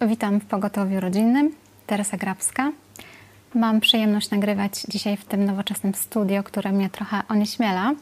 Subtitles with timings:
[0.00, 1.52] Witam w Pogotowiu Rodzinnym.
[1.86, 2.72] Teresa Grabska.
[3.54, 7.92] Mam przyjemność nagrywać dzisiaj w tym nowoczesnym studio, które mnie trochę onieśmiela,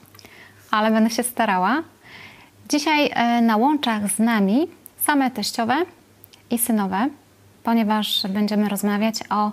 [0.71, 1.83] ale będę się starała.
[2.69, 4.67] Dzisiaj e, na łączach z nami
[5.03, 5.75] same teściowe
[6.51, 7.09] i synowe,
[7.63, 9.53] ponieważ będziemy rozmawiać o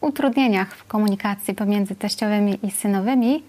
[0.00, 3.42] utrudnieniach w komunikacji pomiędzy teściowymi i synowymi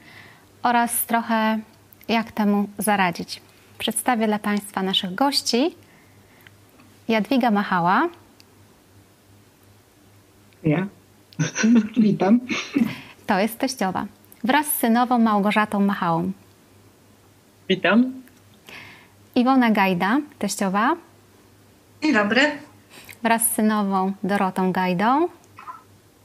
[0.64, 1.60] oraz trochę
[2.08, 3.42] jak temu zaradzić.
[3.78, 5.76] Przedstawię dla Państwa naszych gości.
[7.08, 8.10] Jadwiga Machała.
[10.64, 10.88] Ja.
[11.98, 12.40] Witam.
[13.28, 14.06] To jest teściowa.
[14.44, 16.32] Wraz z synową Małgorzatą Machałą.
[17.70, 18.14] Witam.
[19.36, 20.96] Iwona Gajda, teściowa.
[22.04, 22.42] Dzień dobry.
[23.24, 25.28] Wraz z synową Dorotą Gajdą.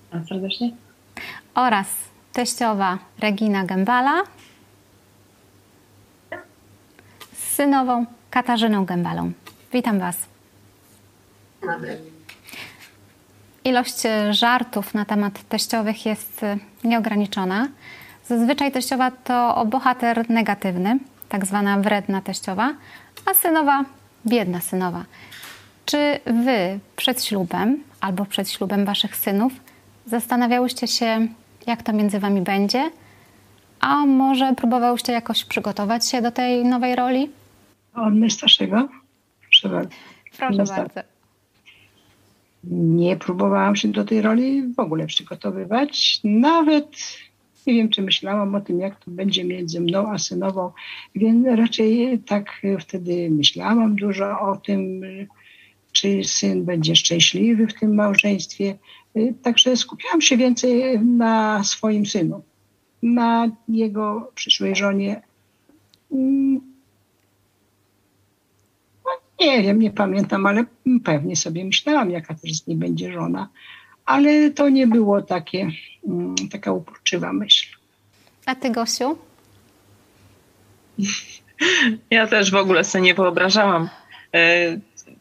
[0.05, 0.71] Witam serdecznie.
[1.55, 1.87] Oraz
[2.33, 4.23] teściowa Regina Gębala.
[7.33, 9.33] Z synową Katarzyną Gębalą.
[9.73, 10.17] Witam Was.
[11.63, 12.14] Dobry.
[13.65, 17.69] Ilość żartów na temat teściowych jest e, nieograniczona.
[18.25, 20.99] Zazwyczaj teściowa to bohater negatywny,
[21.29, 22.75] tak zwana wredna teściowa,
[23.27, 23.85] a synowa
[24.27, 25.05] biedna synowa.
[25.87, 29.53] Czy wy przed ślubem albo przed ślubem waszych synów
[30.07, 31.29] zastanawiałyście się,
[31.67, 32.91] jak to między wami będzie?
[33.81, 37.31] A może próbowałyście jakoś przygotować się do tej nowej roli?
[37.95, 38.89] Od najstarszego?
[39.41, 39.91] Proszę bardzo.
[40.39, 41.14] Proszę bardzo.
[42.71, 46.21] Nie próbowałam się do tej roli w ogóle przygotowywać.
[46.25, 46.87] Nawet
[47.67, 50.71] nie wiem, czy myślałam o tym, jak to będzie między mną a synową,
[51.15, 55.03] więc raczej tak wtedy myślałam dużo o tym,
[55.93, 58.79] czy syn będzie szczęśliwy w tym małżeństwie.
[59.43, 62.43] Także skupiałam się więcej na swoim synu,
[63.03, 65.23] na jego przyszłej żonie.
[69.45, 70.65] Nie wiem, nie pamiętam, ale
[71.05, 73.49] pewnie sobie myślałam, jaka też z niej będzie żona.
[74.05, 75.71] Ale to nie było takie,
[76.09, 77.77] mm, taka uporczywa myśl.
[78.47, 79.19] A ty, Gosiu?
[82.11, 83.89] Ja też w ogóle sobie nie wyobrażałam.
[84.35, 84.77] E,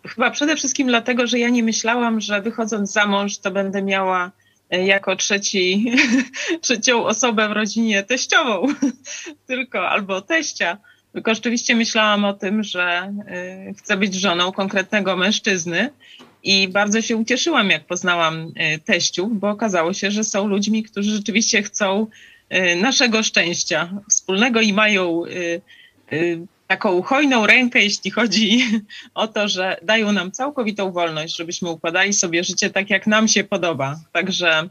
[0.07, 4.31] Chyba przede wszystkim dlatego, że ja nie myślałam, że wychodząc za mąż, to będę miała
[4.69, 5.91] e, jako trzeci,
[6.61, 8.66] trzecią osobę w rodzinie teściową,
[9.47, 10.78] tylko albo teścia.
[11.13, 15.90] Tylko rzeczywiście myślałam o tym, że e, chcę być żoną konkretnego mężczyzny
[16.44, 21.12] i bardzo się ucieszyłam, jak poznałam e, teściów, bo okazało się, że są ludźmi, którzy
[21.12, 22.07] rzeczywiście chcą
[22.50, 25.23] e, naszego szczęścia wspólnego i mają
[26.68, 28.66] taką hojną rękę, jeśli chodzi
[29.13, 33.44] o to, że dają nam całkowitą wolność, żebyśmy układali sobie życie tak, jak nam się
[33.44, 34.00] podoba.
[34.12, 34.69] Także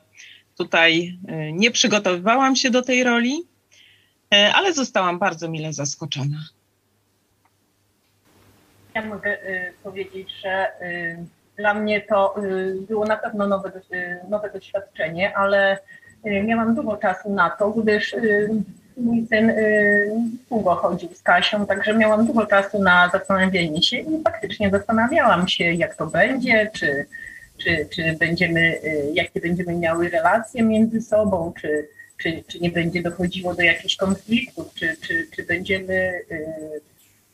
[0.59, 1.19] tutaj
[1.53, 3.45] nie przygotowywałam się do tej roli,
[4.37, 6.39] ale zostałam bardzo mile zaskoczona.
[8.95, 11.27] Ja mogę y, powiedzieć, że y,
[11.57, 15.79] dla mnie to y, było na pewno nowe, y, nowe doświadczenie, ale
[16.27, 18.51] y, miałam dużo czasu na to, gdyż y,
[18.97, 19.53] mój syn
[20.49, 25.65] długo chodził z Kasią, także miałam dużo czasu na zastanowienie się i faktycznie zastanawiałam się,
[25.65, 27.07] jak to będzie, czy,
[27.59, 28.79] czy, czy będziemy,
[29.13, 31.89] jakie będziemy miały relacje między sobą, czy,
[32.23, 35.95] czy, czy nie będzie dochodziło do jakichś konfliktów, czy, czy, czy będziemy
[36.31, 36.81] y,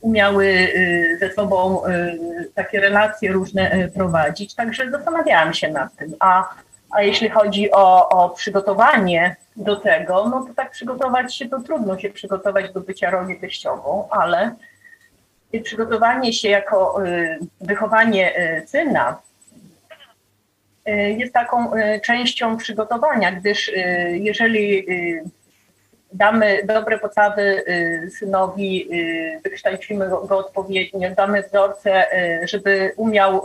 [0.00, 4.54] umiały y, ze sobą y, takie relacje różne prowadzić.
[4.54, 6.15] Także zastanawiałam się nad tym.
[6.21, 6.54] A,
[6.91, 11.98] a jeśli chodzi o, o przygotowanie do tego, no to tak przygotować się, to trudno
[11.98, 14.54] się przygotować do bycia roli teściową, ale
[15.62, 17.03] przygotowanie się jako
[17.60, 18.32] wychowanie
[18.66, 19.18] syna
[20.90, 23.74] jest taką y, częścią przygotowania, gdyż y,
[24.20, 24.86] jeżeli
[26.12, 27.64] damy dobre podstawy
[28.18, 28.88] synowi,
[29.44, 32.06] wykształcimy go, odpowiednio, damy wzorce,
[32.44, 33.44] żeby umiał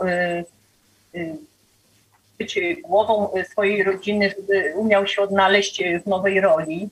[2.40, 6.90] być głową swojej rodziny, żeby umiał się odnaleźć w nowej roli,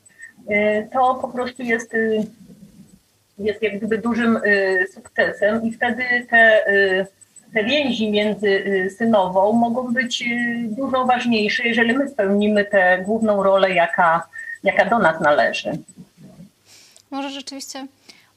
[0.93, 1.93] to po prostu jest,
[3.37, 4.39] jest jak gdyby dużym
[4.93, 6.65] sukcesem i wtedy te,
[7.53, 13.43] te więzi między y, synową mogą być y, dużo ważniejsze, jeżeli my spełnimy tę główną
[13.43, 14.27] rolę, jaka,
[14.63, 15.71] jaka do nas należy.
[17.11, 17.87] Może rzeczywiście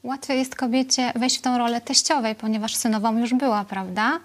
[0.03, 4.19] łatwiej jest kobiecie wejść w tą rolę teściowej, ponieważ synową już była, prawda?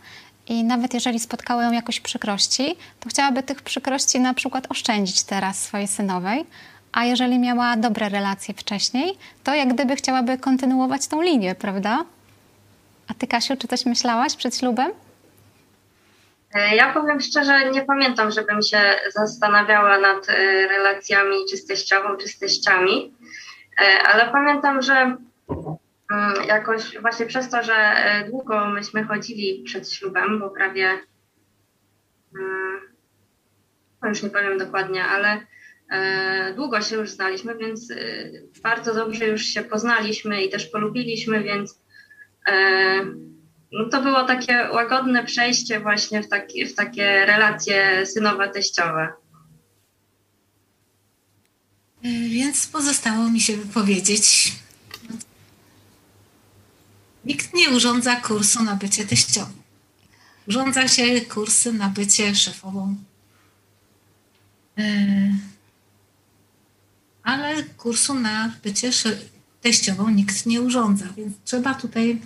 [0.49, 5.63] I nawet jeżeli spotkały ją jakoś przykrości, to chciałaby tych przykrości na przykład oszczędzić teraz
[5.63, 6.45] swojej synowej.
[6.93, 9.13] A jeżeli miała dobre relacje wcześniej,
[9.45, 12.05] to jak gdyby chciałaby kontynuować tą linię, prawda?
[13.11, 14.91] A ty, Kasiu, czy coś myślałaś przed ślubem?
[16.55, 18.81] E, Ja powiem szczerze, nie pamiętam, żebym się
[19.15, 20.35] zastanawiała nad e,
[20.69, 23.15] relacjami czy z teściową, czy z teściami,
[23.81, 25.19] E, ale pamiętam, że mm,
[26.47, 27.95] jakoś właśnie przez to, że
[28.31, 30.99] długo myśmy chodzili przed ślubem, bo prawie
[34.03, 35.47] no już nie powiem dokładnie, ale
[36.55, 37.93] długo się już znaliśmy, więc
[38.63, 41.81] bardzo dobrze już się poznaliśmy i też polubiliśmy, więc
[43.73, 49.09] no to było takie łagodne przejście właśnie w, taki, w takie relacje synowe-teściowe.
[52.29, 54.53] Więc pozostało mi się wypowiedzieć.
[57.25, 59.53] Nikt nie urządza kursu na bycie teściową.
[60.49, 62.97] Urządza się kursy na bycie szefową.
[64.79, 64.83] E,
[67.23, 68.91] ale kursu na bycie
[69.61, 72.21] teściową nikt nie urządza, więc trzeba tutaj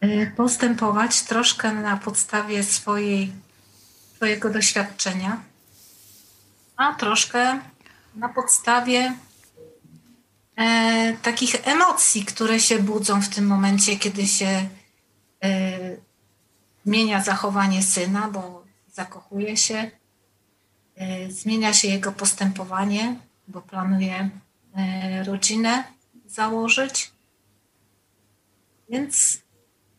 [0.00, 3.32] e, postępować troszkę na podstawie swojej,
[4.16, 5.40] swojego doświadczenia,
[6.76, 7.60] a troszkę
[8.14, 9.14] na podstawie
[10.56, 14.68] e, takich emocji, które się budzą w tym momencie, kiedy się
[15.44, 15.96] e,
[16.84, 19.90] zmienia zachowanie syna, bo zakochuje się,
[20.96, 23.16] e, zmienia się jego postępowanie,
[23.48, 24.30] bo planuje
[24.76, 25.93] e, rodzinę
[26.34, 27.12] założyć.
[28.88, 29.38] Więc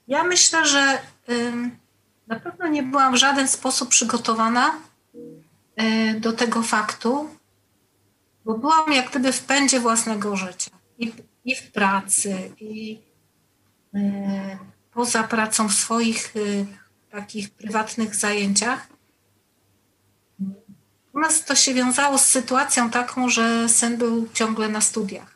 [0.08, 1.00] ja myślę, że
[2.28, 4.80] na pewno nie byłam w żaden sposób przygotowana
[5.76, 7.30] e, do tego faktu,
[8.46, 10.72] bo byłam jak gdyby w pędzie własnego życia.
[11.00, 11.14] I,
[11.46, 13.00] i w pracy, i
[13.96, 14.58] e,
[14.94, 16.66] poza pracą w swoich e,
[17.12, 18.88] takich prywatnych zajęciach.
[21.14, 25.35] U nas to się wiązało z sytuacją taką, że syn był ciągle na studiach,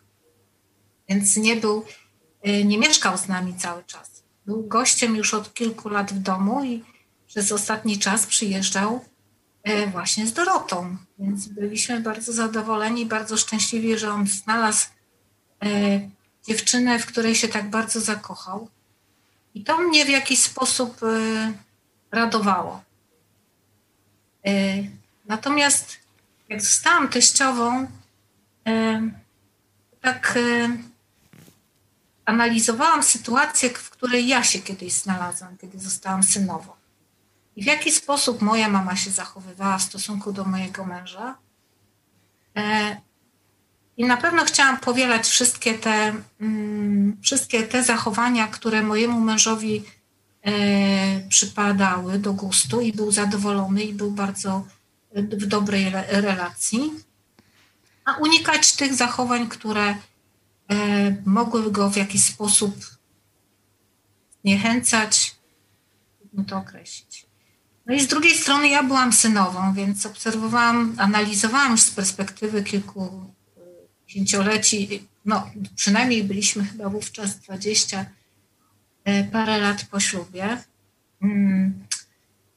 [1.10, 1.86] więc nie był,
[2.42, 4.24] e, nie mieszkał z nami cały czas.
[4.46, 6.84] Był gościem już od kilku lat w domu i
[7.28, 9.02] przez ostatni czas przyjeżdżał
[9.64, 10.98] E, właśnie z Dorotą.
[11.20, 14.88] Więc byliśmy bardzo zadowoleni, bardzo szczęśliwi, że on znalazł
[15.64, 15.70] e,
[16.48, 18.70] dziewczynę, w której się tak bardzo zakochał.
[19.56, 21.02] I to mnie w jakiś sposób
[22.12, 22.84] radowało.
[25.26, 25.98] Natomiast
[26.50, 27.88] jak zostałam teściową,
[30.02, 30.40] tak
[32.30, 36.72] analizowałam sytuację, w której ja się kiedyś znalazłam, kiedy zostałam synową
[37.56, 41.38] i w jaki sposób moja mama się zachowywała w stosunku do mojego męża.
[42.58, 42.98] E,
[43.98, 49.84] I na pewno chciałam powielać wszystkie te, mm, wszystkie te zachowania, które mojemu mężowi
[50.46, 50.52] e,
[51.30, 54.66] przypadały do gustu i był zadowolony i był bardzo
[55.16, 56.92] w dobrej relacji,
[58.06, 59.96] a unikać tych zachowań, które
[61.26, 62.76] mogły go w jakiś sposób
[64.42, 65.36] zniechęcać,
[66.34, 67.26] no to określić.
[67.86, 73.26] No i z drugiej strony ja byłam synową, więc obserwowałam, analizowałam już z perspektywy kilku
[74.08, 78.06] dziesięcioleci, no przynajmniej byliśmy chyba wówczas 20
[79.04, 80.64] e, parę lat po ślubie.
[81.22, 81.86] Mm.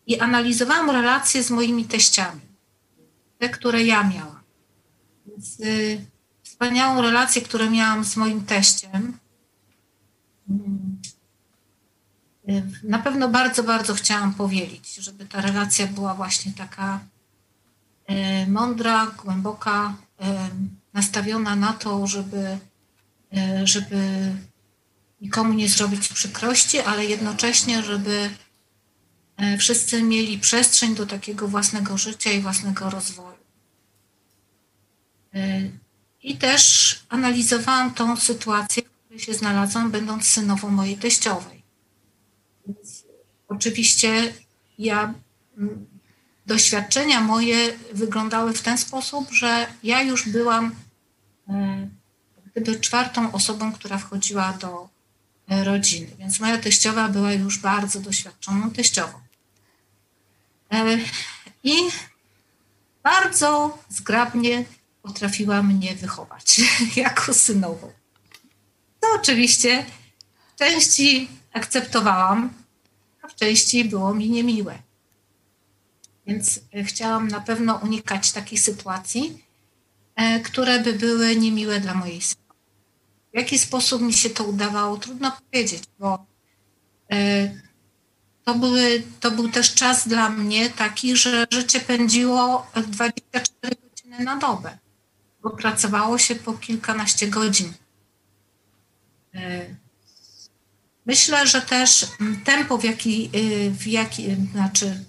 [0.06, 2.40] I analizowałam relacje z moimi teściami,
[3.38, 4.42] te, które ja miałam.
[5.26, 5.58] Więc
[6.62, 9.18] wspaniałą relację, którą miałam z moim teściem.
[12.84, 17.00] Na pewno bardzo, bardzo chciałam powielić, żeby ta relacja była właśnie taka
[18.06, 20.48] e, mądra, głęboka, e,
[20.92, 22.58] nastawiona na to, żeby,
[23.36, 24.32] e, żeby
[25.20, 28.30] nikomu nie zrobić przykrości, ale jednocześnie, żeby
[29.58, 33.42] wszyscy mieli przestrzeń do takiego własnego życia i własnego rozwoju.
[36.22, 41.62] I też analizowałam tą sytuację, w której się znalazłam, będąc synową mojej teściowej.
[42.66, 43.04] Więc
[43.48, 44.32] oczywiście
[44.78, 45.14] ja
[46.46, 50.74] doświadczenia moje wyglądały w ten sposób, że ja już byłam
[51.48, 51.88] e,
[52.54, 54.88] gdyby czwartą osobą, która wchodziła do
[55.48, 56.06] e, rodziny.
[56.18, 59.18] Więc moja teściowa była już bardzo doświadczoną teściową.
[60.72, 60.98] E,
[61.64, 61.74] I
[63.02, 64.64] bardzo zgrabnie
[65.02, 66.60] potrafiła mnie wychować
[66.96, 67.92] jako synową.
[69.00, 69.86] To oczywiście
[70.54, 72.50] w części akceptowałam,
[73.22, 74.78] a w części było mi niemiłe.
[76.26, 79.44] Więc e, chciałam na pewno unikać takich sytuacji,
[80.16, 82.42] e, które by były niemiłe dla mojej syna.
[83.32, 86.26] W jaki sposób mi się to udawało, trudno powiedzieć, bo
[87.12, 87.50] e,
[88.44, 94.36] to, były, to był też czas dla mnie taki, że życie pędziło 24 godziny na
[94.36, 94.78] dobę,
[95.42, 97.72] bo pracowało się po kilkanaście godzin.
[101.06, 102.06] Myślę, że też
[102.44, 105.04] tempo, w jaki, y, w jaki, y, znaczy,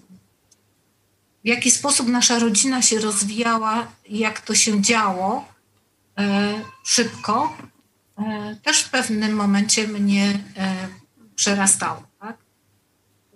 [1.44, 5.54] w jaki sposób nasza rodzina się rozwijała, jak to się działo
[6.18, 7.58] e, szybko,
[8.18, 10.88] e, też w pewnym momencie mnie e,
[11.36, 12.04] przerastało.
[12.20, 12.38] Tak?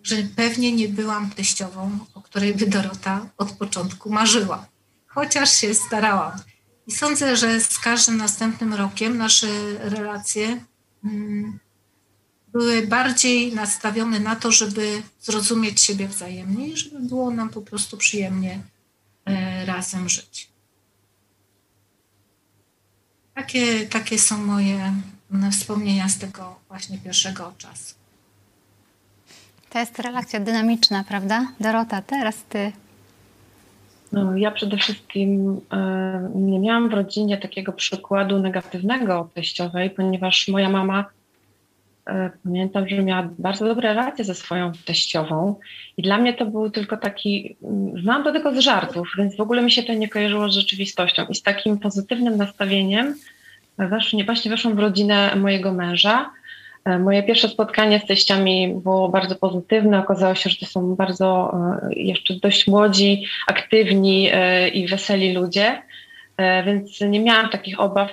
[0.08, 4.66] że pewnie nie byłam teściową, o której by Dorota od początku marzyła,
[5.08, 6.32] chociaż się starałam.
[6.88, 9.48] I sądzę, że z każdym następnym rokiem nasze
[9.80, 10.66] relacje
[11.04, 11.60] mm,
[12.48, 17.98] były bardziej nastawione na to, żeby zrozumieć siebie wzajemnie i żeby było nam po prostu
[17.98, 18.62] przyjemnie
[19.26, 20.50] e, razem żyć.
[23.34, 24.94] Takie, takie są moje
[25.32, 27.96] mm, wspomnienia z tego właśnie pierwszego czasu.
[29.70, 31.52] To jest relacja dynamiczna, prawda?
[31.60, 32.72] Dorota, teraz ty.
[34.12, 40.70] No, ja przede wszystkim e, nie miałam w rodzinie takiego przykładu negatywnego teściowej, ponieważ moja
[40.70, 41.06] mama
[42.08, 45.56] e, pamiętam, że miała bardzo dobre relacje ze swoją teściową
[45.98, 49.42] i dla mnie to był tylko taki, mm, znałam to tylko z żartów, więc w
[49.42, 51.26] ogóle mi się to nie kojarzyło z rzeczywistością.
[51.30, 53.16] I z takim pozytywnym nastawieniem
[53.90, 56.30] właśnie, właśnie weszłam w rodzinę mojego męża,
[57.00, 60.00] moje pierwsze spotkanie z teściami było bardzo pozytywne.
[60.00, 61.54] Okazało się, że to są bardzo
[61.84, 65.82] e, jeszcze dość młodzi, aktywni e, i weseli ludzie,
[66.66, 68.12] więc nie miałam takich obaw,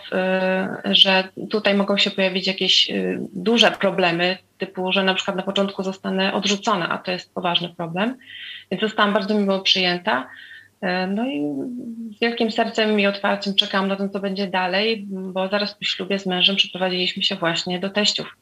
[0.85, 2.90] że tutaj mogą się pojawić jakieś
[3.33, 8.16] duże problemy, typu, że na przykład na początku zostanę odrzucona, a to jest poważny problem.
[8.71, 10.26] Więc zostałam bardzo miło przyjęta.
[11.09, 11.43] No i
[12.16, 16.19] z wielkim sercem i otwarciem czekałam na to, co będzie dalej, bo zaraz po ślubie
[16.19, 18.37] z mężem przeprowadziliśmy się właśnie do teściów,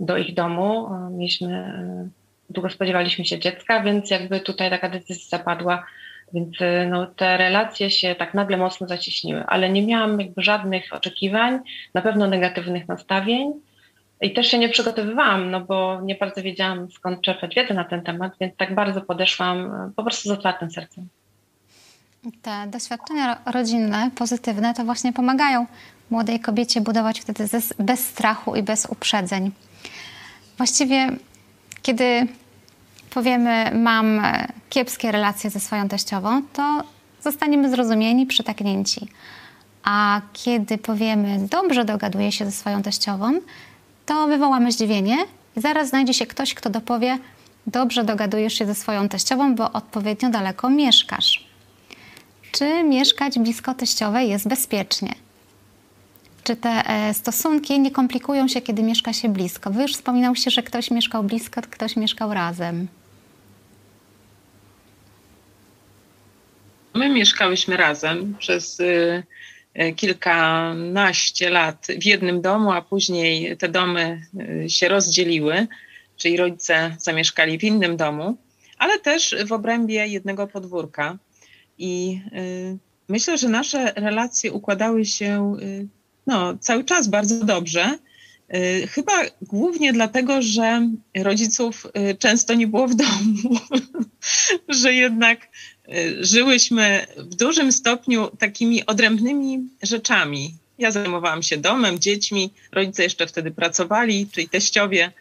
[0.00, 0.88] do ich domu.
[1.10, 2.08] Mieliśmy, e,
[2.50, 5.86] długo spodziewaliśmy się dziecka, więc jakby tutaj taka decyzja zapadła,
[6.32, 10.92] więc e, no, te relacje się tak nagle mocno zacieśniły, ale nie miałam jakby żadnych
[10.92, 11.58] oczekiwań,
[11.94, 13.52] na pewno negatywnych nastawień.
[14.20, 18.02] I też się nie przygotowywałam, no bo nie bardzo wiedziałam skąd czerpać wiedzę na ten
[18.02, 21.08] temat, więc tak bardzo podeszłam e, po prostu z otwartym sercem.
[22.42, 25.66] Te doświadczenia rodzinne, pozytywne, to właśnie pomagają
[26.10, 29.50] młodej kobiecie budować wtedy bez strachu i bez uprzedzeń.
[30.56, 31.08] Właściwie,
[31.82, 32.26] kiedy
[33.10, 34.22] powiemy, mam
[34.70, 36.82] kiepskie relacje ze swoją teściową, to
[37.20, 39.08] zostaniemy zrozumieni, przytaknięci.
[39.84, 43.32] A kiedy powiemy, dobrze dogaduję się ze swoją teściową,
[44.06, 45.16] to wywołamy zdziwienie
[45.56, 47.18] i zaraz znajdzie się ktoś, kto dopowie,
[47.66, 51.46] dobrze dogadujesz się ze swoją teściową, bo odpowiednio daleko mieszkasz
[52.58, 55.14] czy mieszkać blisko teściowej jest bezpiecznie.
[56.44, 59.70] Czy te e, stosunki nie komplikują się, kiedy mieszka się blisko?
[59.70, 62.88] Wy już wspominał się, że ktoś mieszkał blisko, ktoś mieszkał razem.
[66.94, 69.22] My mieszkałyśmy razem przez y,
[69.80, 74.20] y, kilkanaście lat w jednym domu, a później te domy
[74.64, 75.66] y, się rozdzieliły,
[76.16, 78.36] czyli rodzice zamieszkali w innym domu,
[78.78, 81.18] ale też w obrębie jednego podwórka.
[81.78, 82.78] I y,
[83.08, 85.86] myślę, że nasze relacje układały się y,
[86.26, 87.98] no, cały czas bardzo dobrze.
[88.54, 91.86] Y, chyba głównie dlatego, że rodziców
[92.18, 93.60] często nie było w domu,
[94.82, 95.48] że jednak
[96.20, 100.54] żyłyśmy w dużym stopniu takimi odrębnymi rzeczami.
[100.78, 105.12] Ja zajmowałam się domem, dziećmi, rodzice jeszcze wtedy pracowali, czyli teściowie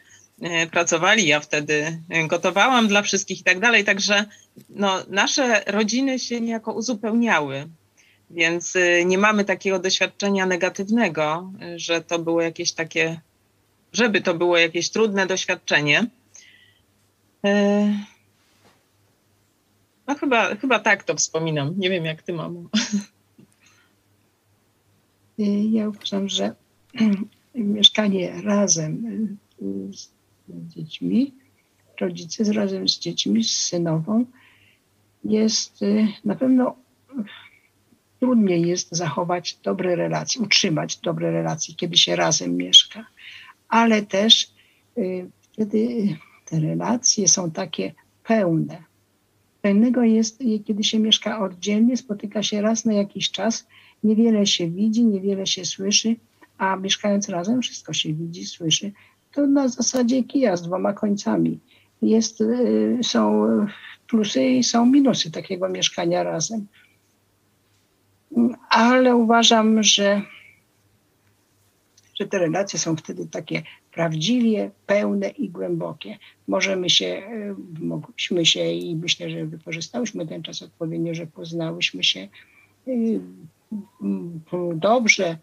[0.71, 4.25] pracowali, ja wtedy gotowałam dla wszystkich i tak dalej, także
[4.69, 7.67] no, nasze rodziny się niejako uzupełniały,
[8.29, 13.19] więc e, nie mamy takiego doświadczenia negatywnego, e, że to było jakieś takie,
[13.93, 16.07] żeby to było jakieś trudne doświadczenie.
[20.07, 21.73] No chyba, chyba tak to wspominam.
[21.77, 22.63] Nie wiem, jak ty, mamo.
[25.71, 26.55] Ja uważam, że
[27.55, 29.37] mieszkanie razem
[30.49, 31.33] dziećmi,
[32.01, 34.25] rodzice razem z dziećmi, z synową,
[35.23, 36.75] jest y, na pewno
[38.19, 43.05] trudniej jest zachować dobre relacje, utrzymać dobre relacje, kiedy się razem mieszka,
[43.69, 44.51] ale też
[44.97, 46.07] y, wtedy
[46.45, 48.83] te relacje są takie pełne.
[49.61, 53.67] Pełnego jest, kiedy się mieszka oddzielnie, spotyka się raz na jakiś czas,
[54.03, 56.15] niewiele się widzi, niewiele się słyszy,
[56.57, 58.91] a mieszkając razem wszystko się widzi, słyszy,
[59.35, 61.59] to na zasadzie kija z dwoma końcami.
[62.01, 63.47] Jest, y, są
[64.07, 66.67] plusy i są minusy takiego mieszkania razem.
[68.69, 70.21] Ale uważam, że,
[72.15, 76.17] że te relacje są wtedy takie prawdziwie pełne i głębokie.
[76.47, 82.27] Możemy się, y, mogliśmy się i myślę, że wykorzystałyśmy ten czas odpowiednio, że poznałyśmy się
[82.87, 83.19] y,
[84.75, 85.37] dobrze,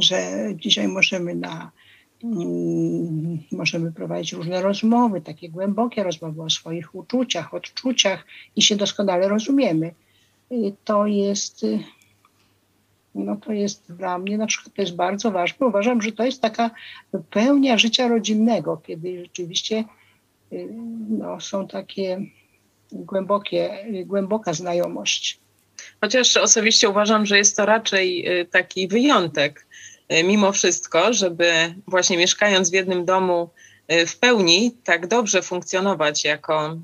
[0.00, 1.72] że dzisiaj możemy na
[3.52, 8.24] możemy prowadzić różne rozmowy, takie głębokie rozmowy o swoich uczuciach, odczuciach
[8.56, 9.94] i się doskonale rozumiemy.
[10.84, 11.66] To jest,
[13.14, 15.66] no to jest dla mnie na przykład to jest bardzo ważne.
[15.66, 16.70] Uważam, że to jest taka
[17.30, 19.84] pełnia życia rodzinnego, kiedy rzeczywiście
[21.08, 22.20] no, są takie
[22.92, 25.40] głębokie, głęboka znajomość.
[26.00, 29.65] Chociaż osobiście uważam, że jest to raczej taki wyjątek,
[30.24, 33.50] mimo wszystko, żeby właśnie mieszkając w jednym domu
[34.06, 36.76] w pełni tak dobrze funkcjonować jako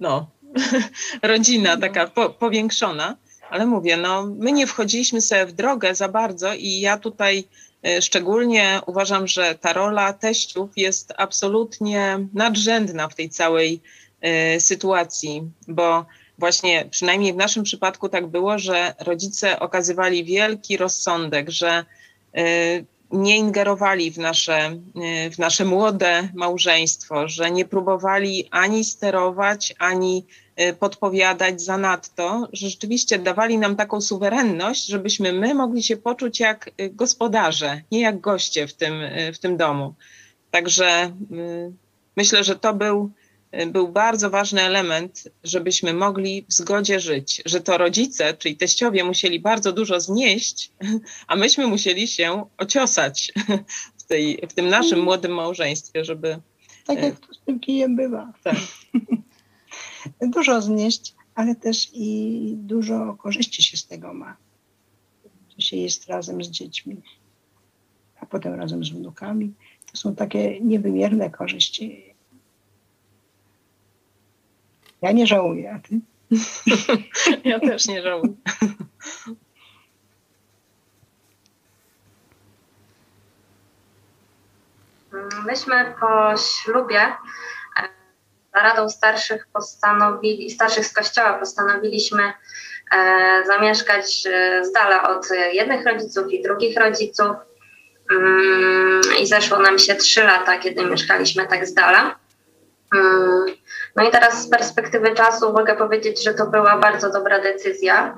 [0.00, 0.30] no,
[1.22, 3.16] rodzina taka po, powiększona,
[3.50, 7.44] ale mówię, no my nie wchodziliśmy sobie w drogę za bardzo i ja tutaj
[8.00, 13.80] szczególnie uważam, że ta rola teściów jest absolutnie nadrzędna w tej całej
[14.56, 16.06] y, sytuacji, bo
[16.38, 22.03] właśnie przynajmniej w naszym przypadku tak było, że rodzice okazywali wielki rozsądek, że y,
[23.10, 24.76] nie ingerowali w nasze,
[25.32, 30.24] w nasze młode małżeństwo, że nie próbowali ani sterować, ani
[30.60, 36.70] Y, podpowiadać zanadto, że rzeczywiście dawali nam taką suwerenność, żebyśmy my mogli się poczuć jak
[36.80, 39.94] y, gospodarze, nie jak goście w tym, y, w tym domu.
[40.50, 41.12] Także
[42.16, 43.10] myślę, że to był,
[43.66, 49.40] był bardzo ważny element, żebyśmy mogli w zgodzie żyć, że to rodzice, czyli teściowie musieli
[49.40, 50.72] bardzo dużo znieść,
[51.28, 53.32] a myśmy musieli się ociosać
[53.98, 55.04] w, tej, w tym naszym mm.
[55.04, 56.40] młodym małżeństwie, żeby...
[56.86, 58.32] Tak jak to z tym kijem bywa.
[58.44, 58.56] Tak.
[60.34, 64.36] dużo znieść, ale też i dużo korzyści się z tego ma.
[65.58, 66.96] Że się jest razem z dziećmi,
[68.20, 69.54] a potem razem z wnukami.
[69.92, 72.13] To są takie niewymierne korzyści.
[75.04, 76.00] Ja nie żałuję, a ty?
[77.50, 78.32] Ja też nie żałuję.
[85.46, 87.12] Myśmy po ślubie
[88.54, 92.22] Radą Starszych postanowili, starszych z kościoła postanowiliśmy
[92.92, 97.36] e, zamieszkać e, z dala od jednych rodziców i drugich rodziców.
[98.10, 102.18] Mm, I zeszło nam się trzy lata, kiedy mieszkaliśmy tak z dala.
[103.94, 108.16] Mm, no i teraz z perspektywy czasu mogę powiedzieć, że to była bardzo dobra decyzja,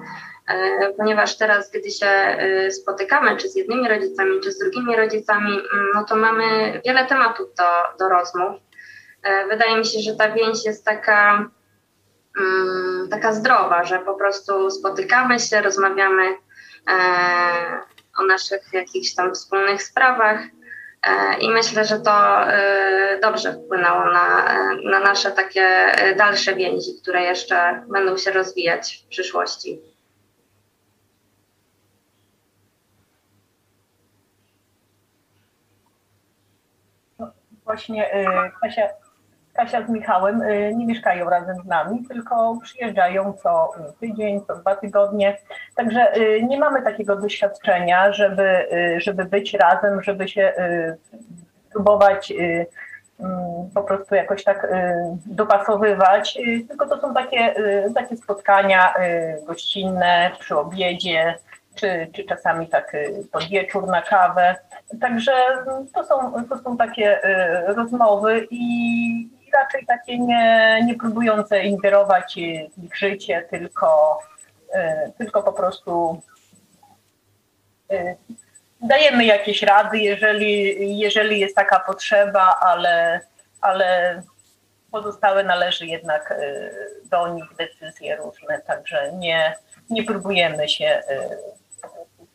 [0.48, 5.50] e, ponieważ teraz, gdy się e, spotykamy, czy z jednymi rodzicami, czy z drugimi rodzicami,
[5.50, 8.60] mm, no to mamy wiele tematów do, do rozmów.
[9.22, 11.50] E, wydaje mi się, że ta więź jest taka,
[12.40, 16.36] um, taka zdrowa, że po prostu spotykamy się, rozmawiamy
[18.18, 20.40] o naszych jakichś tam wspólnych sprawach.
[21.06, 24.44] E, I myślę, że to e, dobrze wpłynęło na,
[24.90, 29.80] na nasze takie dalsze więzi, które jeszcze będą się rozwijać w przyszłości.
[37.18, 37.30] No,
[37.64, 38.10] właśnie
[38.62, 38.88] Kasia,
[39.56, 44.76] Kasia z Michałem y, nie mieszkają razem z nami, tylko przyjeżdżają co tydzień, co dwa
[44.76, 45.38] tygodnie.
[45.74, 50.52] Także y, nie mamy takiego doświadczenia, żeby, y, żeby być razem, żeby się
[51.72, 52.66] próbować mm,
[53.74, 54.72] po prostu jakoś tak
[55.26, 56.38] dopasowywać,
[56.68, 57.54] tylko to są takie,
[57.94, 58.94] takie spotkania
[59.46, 61.34] gościnne przy obiedzie,
[61.74, 62.96] czy, czy czasami tak
[63.32, 64.56] pod wieczór na kawę.
[65.00, 65.32] Także
[65.94, 67.20] to są, to są takie
[67.66, 72.34] rozmowy i raczej takie nie, nie próbujące ingerować
[72.76, 74.18] w ich życie, tylko,
[74.72, 76.22] e, tylko po prostu
[77.90, 78.16] e,
[78.80, 83.20] dajemy jakieś rady, jeżeli, jeżeli jest taka potrzeba, ale,
[83.60, 84.22] ale
[84.90, 86.70] pozostałe należy jednak e,
[87.10, 89.54] do nich decyzje różne, także nie,
[89.90, 91.02] nie próbujemy się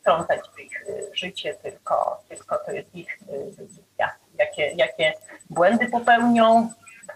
[0.01, 3.19] wtrącać w ich życie, tylko, tylko to jest ich
[3.57, 5.13] decyzja, jakie, jakie
[5.49, 6.69] błędy popełnią,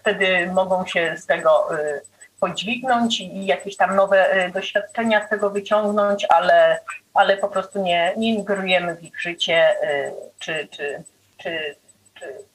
[0.06, 2.00] wtedy mogą się z tego y,
[2.40, 6.80] podźwignąć i jakieś tam nowe y, doświadczenia z tego wyciągnąć, ale,
[7.14, 11.04] ale po prostu nie, nie ingerujemy w ich życie, y, czy, czy,
[11.38, 11.76] czy,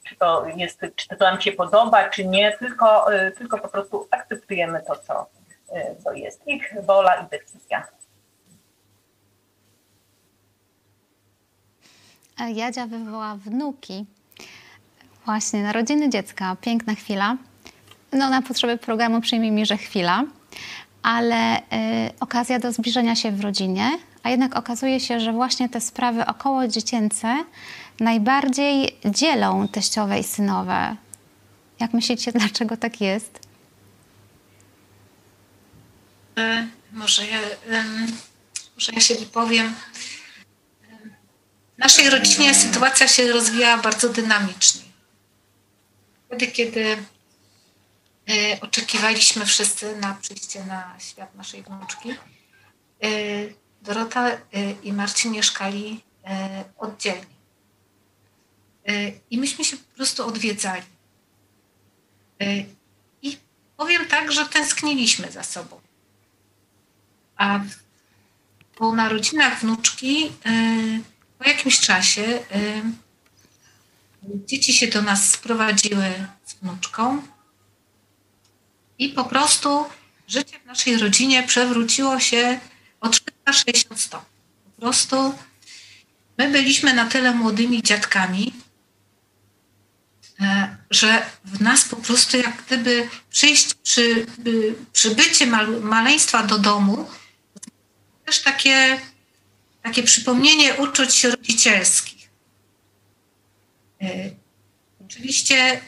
[0.04, 3.06] czy, to jest, czy to nam się podoba, czy nie, tylko,
[3.38, 5.26] tylko po prostu akceptujemy to, co
[6.04, 7.86] to jest ich wola i decyzja.
[12.54, 14.06] Jadzia wywoła wnuki
[15.24, 17.36] Właśnie, narodziny dziecka, piękna chwila.
[18.12, 20.24] No, na potrzeby programu przyjmij mi, że chwila,
[21.02, 21.62] ale y,
[22.20, 23.90] okazja do zbliżenia się w rodzinie,
[24.22, 27.44] a jednak okazuje się, że właśnie te sprawy około dziecięce
[28.00, 30.96] najbardziej dzielą teściowe i synowe.
[31.80, 33.40] Jak myślicie, dlaczego tak jest?
[36.38, 37.38] E, może, ja,
[38.76, 39.74] może ja się wypowiem.
[41.76, 44.91] W naszej rodzinie sytuacja się rozwijała bardzo dynamicznie
[46.32, 46.96] wtedy, kiedy
[48.30, 53.08] e, oczekiwaliśmy wszyscy na przyjście na świat naszej wnuczki, e,
[53.82, 54.38] Dorota e,
[54.82, 56.00] i Marcin mieszkali
[56.78, 57.32] oddzielnie.
[59.30, 60.82] I myśmy się po prostu odwiedzali.
[63.22, 63.38] I
[63.76, 65.80] powiem tak, że tęskniliśmy za sobą.
[67.36, 67.60] A
[68.74, 70.32] po narodzinach wnuczki,
[71.38, 72.44] po jakimś czasie,
[74.22, 77.22] dzieci się do nas sprowadziły z wnuczką
[78.98, 79.84] i po prostu
[80.28, 82.60] życie w naszej rodzinie przewróciło się
[83.00, 84.40] o 360 stopni.
[84.76, 85.34] Po prostu
[86.38, 88.52] my byliśmy na tyle młodymi dziadkami,
[90.40, 94.26] e, że w nas po prostu jak gdyby przyjść, przy,
[94.92, 95.46] przybycie
[95.80, 97.10] maleństwa do domu,
[98.24, 99.00] też takie,
[99.82, 102.21] takie przypomnienie uczuć rodzicielskich.
[104.02, 104.30] E,
[105.04, 105.80] oczywiście e,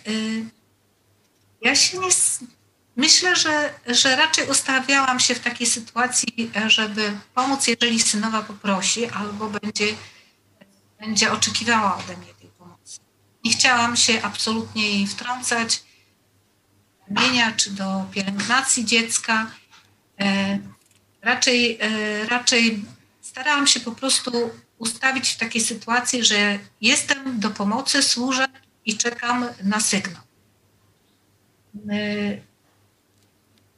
[1.63, 2.11] ja się nie,
[2.97, 9.51] Myślę, że, że raczej ustawiałam się w takiej sytuacji, żeby pomóc, jeżeli synowa poprosi albo
[9.51, 9.87] będzie,
[11.01, 13.01] będzie oczekiwała ode mnie tej pomocy.
[13.45, 15.83] Nie chciałam się absolutnie jej wtrącać
[17.09, 19.51] do mienia czy do pielęgnacji dziecka.
[20.21, 20.59] E,
[21.23, 22.85] raczej, e, raczej
[23.23, 28.47] starałam się po prostu ustawić w takiej sytuacji, że jestem do pomocy, służę
[28.85, 30.23] i czekam na sygnał
[31.91, 32.55] e,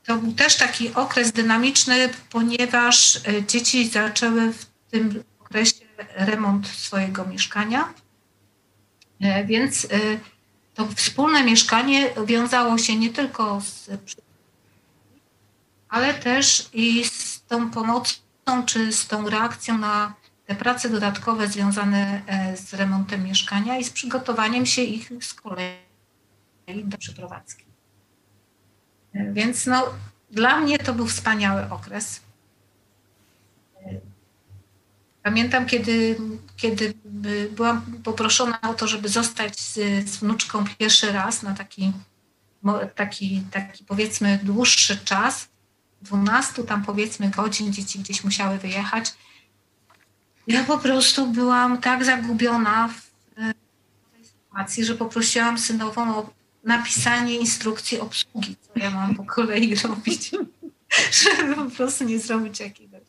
[0.05, 7.27] to był też taki okres dynamiczny, ponieważ e, dzieci zaczęły w tym okresie remont swojego
[7.27, 7.95] mieszkania.
[9.21, 9.87] E, więc
[10.75, 13.91] to wspólne mieszkanie wiązało się nie tylko z
[15.89, 18.13] ale też i z tą pomocą,
[18.67, 20.15] czy z tą reakcją na
[20.47, 22.23] te prace dodatkowe związane
[22.57, 25.77] z remontem mieszkania i z przygotowaniem się ich z kolei
[26.85, 27.65] do przeprowadzki.
[29.15, 29.85] Więc no,
[30.31, 32.21] dla mnie to był wspaniały okres.
[35.23, 36.17] Pamiętam, kiedy,
[36.57, 36.95] kiedy
[37.51, 39.75] byłam poproszona o to, żeby zostać z,
[40.09, 41.93] z wnuczką pierwszy raz na taki,
[42.95, 45.49] taki, taki powiedzmy dłuższy czas,
[46.03, 49.15] 12 tam powiedzmy godzin, dzieci gdzieś musiały wyjechać.
[50.47, 53.11] Ja po prostu byłam tak zagubiona w
[54.13, 56.31] tej sytuacji, że poprosiłam synową o
[56.65, 60.31] napisanie instrukcji obsługi, co ja mam po kolei robić,
[61.23, 63.01] żeby po prostu nie zrobić jakiegoś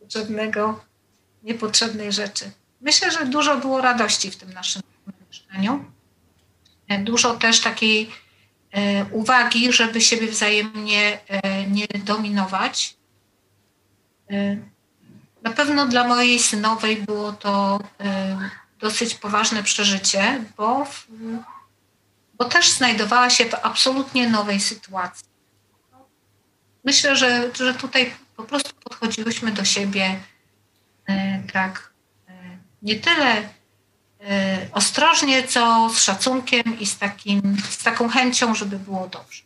[0.00, 0.84] potrzebnego,
[1.42, 2.50] niepotrzebnej rzeczy.
[2.80, 4.82] Myślę, że dużo było radości w tym naszym
[5.30, 5.84] mieszkaniu.
[7.00, 8.10] Dużo też takiej
[8.70, 12.96] e, uwagi, żeby siebie wzajemnie e, nie dominować.
[15.44, 17.80] E, na pewno dla mojej synowej było to
[18.80, 20.86] dosyć poważne przeżycie, bo
[22.42, 25.26] bo też znajdowała się w absolutnie nowej sytuacji.
[26.84, 30.20] Myślę, że, że tutaj po prostu podchodziłyśmy do siebie
[31.08, 31.92] e, tak
[32.28, 32.32] e,
[32.82, 33.48] nie tyle
[34.20, 39.42] e, ostrożnie, co z szacunkiem i z, takim, z taką chęcią, żeby było dobrze.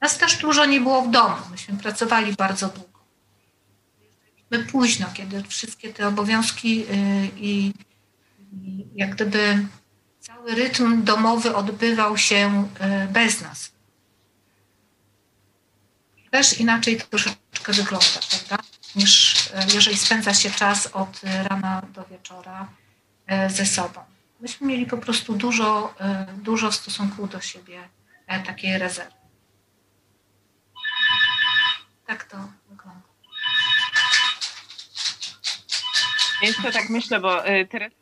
[0.00, 1.36] Nas też dużo nie było w domu.
[1.50, 2.95] Myśmy pracowali bardzo długo.
[4.72, 6.84] Późno, kiedy wszystkie te obowiązki
[7.36, 7.72] i,
[8.52, 9.66] i jak gdyby
[10.20, 13.72] cały rytm domowy odbywał się e, bez nas.
[16.30, 18.64] Też inaczej to troszeczkę wygląda, prawda?
[18.96, 22.68] Niż e, jeżeli spędza się czas od rana do wieczora
[23.48, 24.00] ze sobą.
[24.40, 25.94] Myśmy mieli po prostu dużo,
[26.42, 27.88] dużo w stosunku do siebie
[28.46, 29.16] takiej rezerwy.
[32.06, 32.36] Tak to
[32.70, 33.05] wygląda.
[36.42, 37.92] Jeszcze tak myślę, bo teraz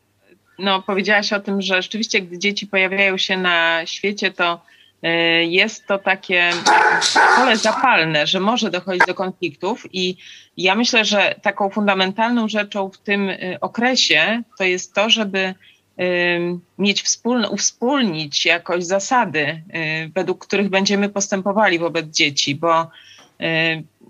[0.59, 4.61] no, powiedziałaś o tym, że rzeczywiście, gdy dzieci pojawiają się na świecie, to
[5.03, 6.51] e, jest to takie
[7.35, 10.17] pole zapalne, że może dochodzić do konfliktów i
[10.57, 15.53] ja myślę, że taką fundamentalną rzeczą w tym e, okresie to jest to, żeby
[16.77, 19.61] mieć wspólne, uwspólnić jakoś zasady,
[20.15, 22.87] według których będziemy postępowali wobec dzieci, bo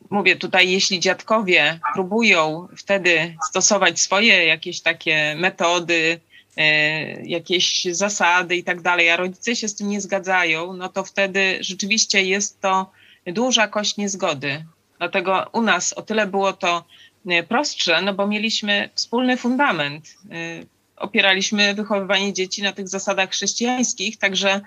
[0.10, 6.20] mówię tutaj, jeśli dziadkowie próbują wtedy stosować swoje jakieś takie metody,
[6.58, 11.04] E, jakieś zasady i tak dalej, a rodzice się z tym nie zgadzają, no to
[11.04, 12.92] wtedy rzeczywiście jest to
[13.28, 14.66] duża kość niezgody.
[14.98, 16.84] Dlatego u nas o tyle było to
[17.28, 20.16] e, prostsze, no bo mieliśmy wspólny fundament.
[20.32, 20.66] E,
[20.98, 24.62] opieraliśmy wychowywanie dzieci na tych zasadach chrześcijańskich, także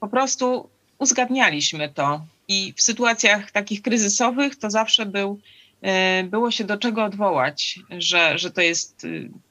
[0.00, 2.20] po prostu uzgadnialiśmy to.
[2.48, 5.40] I w sytuacjach takich kryzysowych to zawsze był,
[6.24, 9.06] było się do czego odwołać, że, że to jest,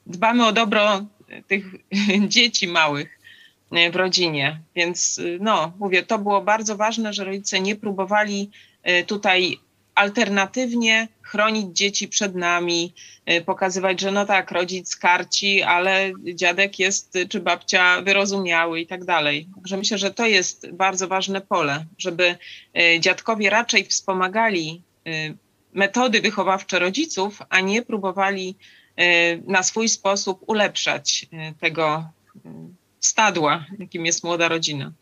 [0.05, 1.05] dbamy o dobro
[1.47, 1.65] tych
[2.27, 3.19] dzieci małych
[3.71, 4.59] e, w rodzinie.
[4.75, 8.49] Więc e, no, mówię, to było bardzo ważne, że rodzice nie próbowali
[8.83, 9.59] e, tutaj
[9.97, 12.93] alternatywnie chronić dzieci przed nami,
[13.29, 19.05] y, pokazywać, że no tak, rodzic karci, ale dziadek jest czy babcia wyrozumiały i tak
[19.05, 19.47] dalej.
[19.55, 22.35] Także myślę, że to jest bardzo ważne pole, żeby
[22.95, 24.81] y, dziadkowie raczej wspomagali
[25.73, 28.55] metody wychowawcze rodziców, a nie próbowali
[29.47, 31.27] na swój sposób ulepszać
[31.59, 32.09] tego
[32.99, 34.93] stadła, jakim jest młoda rodzina.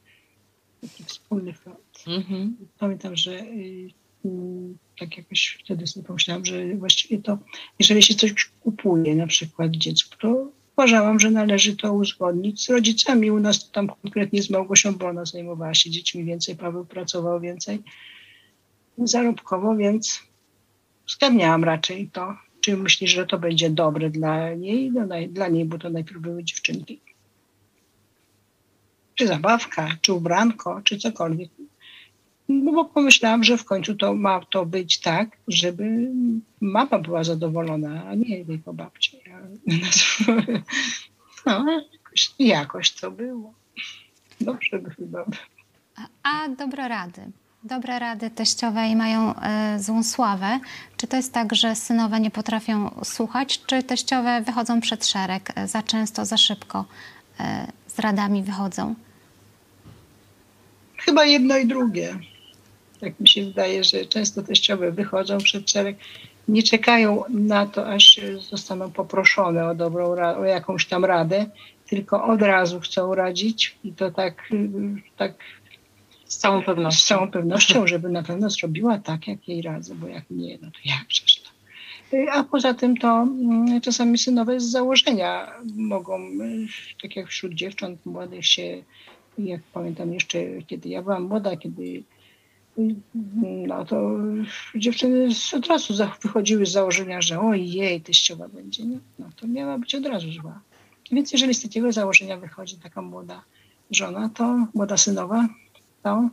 [0.81, 2.03] Taki wspólny front.
[2.07, 2.57] Mhm.
[2.79, 3.89] Pamiętam, że y,
[4.99, 7.37] tak jakoś wtedy sobie pomyślałam, że właściwie to,
[7.79, 13.31] jeżeli się coś kupuje, na przykład dziecku, to uważałam, że należy to uzgodnić z rodzicami.
[13.31, 17.83] U nas tam konkretnie z Małgosią, bo ona zajmowała się dziećmi więcej, Paweł pracował więcej
[18.97, 20.19] zarobkowo, więc
[21.07, 25.77] zgadniałam raczej to, czy myślisz, że to będzie dobre dla niej, no, dla niej, bo
[25.77, 27.01] to najpierw były dziewczynki.
[29.15, 31.49] Czy zabawka, czy ubranko, czy cokolwiek.
[32.49, 36.11] No bo pomyślałam, że w końcu to ma to być tak, żeby
[36.61, 39.17] mama była zadowolona, a nie tylko babcia.
[41.45, 43.53] No, jakoś, jakoś to było.
[44.41, 45.25] Dobrze by chyba
[45.95, 47.21] A, a dobre rady.
[47.63, 50.59] Dobre rady teściowej mają e, złą sławę.
[50.97, 55.67] Czy to jest tak, że synowe nie potrafią słuchać, czy teściowe wychodzą przed szereg e,
[55.67, 56.85] za często, za szybko
[57.39, 58.95] e, z radami wychodzą?
[60.97, 62.19] Chyba jedno i drugie.
[63.05, 65.97] Tak mi się wydaje, że często teściowe wychodzą przed szereg,
[66.47, 71.45] nie czekają na to, aż zostaną poproszone o dobrą, o jakąś tam radę,
[71.89, 74.49] tylko od razu chcą radzić i to tak,
[75.17, 75.33] tak
[76.25, 77.01] z całą pewnością.
[77.01, 80.71] Z całą pewnością, żeby na pewno zrobiła tak, jak jej radzę, bo jak nie, no
[80.71, 81.49] to jak przecież to.
[82.31, 86.19] A poza tym to mm, czasami synowe z założenia mogą,
[87.01, 88.83] tak jak wśród dziewcząt młodych się,
[89.37, 92.03] jak pamiętam jeszcze, kiedy ja byłam młoda, kiedy
[93.67, 94.11] no to
[94.75, 98.83] dziewczyny od razu wychodziły z założenia, że ojej, teściowa będzie,
[99.19, 100.61] no to miała być od razu zła.
[101.11, 103.43] Więc jeżeli z takiego założenia wychodzi taka młoda
[103.91, 105.47] żona, to młoda synowa,
[106.03, 106.29] to,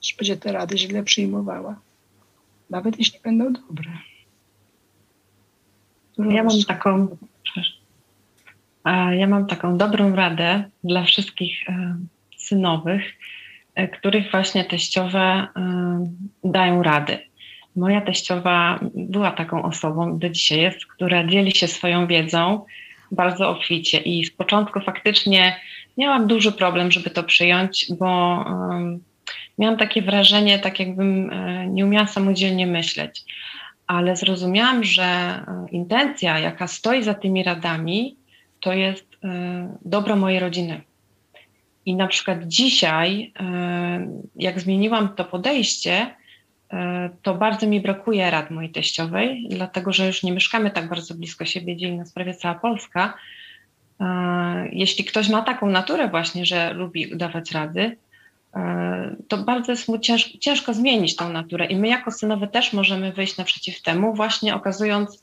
[0.00, 1.80] też będzie te rady źle przyjmowała.
[2.70, 3.90] Nawet jeśli będą dobre.
[6.18, 7.16] Ja mam taką,
[9.10, 11.66] ja mam taką dobrą radę dla wszystkich
[12.36, 13.02] synowych,
[13.92, 15.46] których właśnie teściowe e,
[16.44, 17.18] dają rady.
[17.76, 22.64] Moja teściowa była taką osobą, do dzisiaj jest, która dzieli się swoją wiedzą
[23.10, 25.56] bardzo obficie i z początku faktycznie
[25.98, 28.44] miałam duży problem, żeby to przyjąć, bo
[29.58, 31.30] miałam takie wrażenie, tak jakbym
[31.68, 33.22] nie umiała samodzielnie myśleć.
[33.86, 38.16] Ale zrozumiałam, że intencja, jaka stoi za tymi radami,
[38.60, 39.06] to jest
[39.84, 40.80] dobro mojej rodziny.
[41.86, 46.14] I na przykład dzisiaj, e, jak zmieniłam to podejście,
[46.72, 51.14] e, to bardzo mi brakuje rad mojej teściowej, dlatego że już nie mieszkamy tak bardzo
[51.14, 53.14] blisko siebie, dzieli nas prawie cała Polska.
[54.00, 57.96] E, jeśli ktoś ma taką naturę właśnie, że lubi dawać rady,
[59.28, 61.66] to bardzo jest mu ciężko, ciężko zmienić tą naturę.
[61.66, 65.22] I my jako synowie też możemy wyjść naprzeciw temu, właśnie okazując,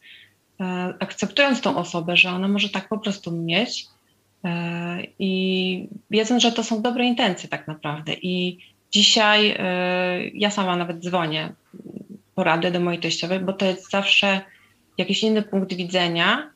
[1.00, 3.88] akceptując tą osobę, że ona może tak po prostu mieć,
[5.20, 8.14] I wiedząc, że to są dobre intencje tak naprawdę.
[8.14, 8.58] I
[8.92, 11.54] dzisiaj e, ja sama nawet dzwonię
[12.36, 14.42] porady do mojej teściowej, bo to jest zawsze
[14.98, 16.52] jakiś inny punkt widzenia.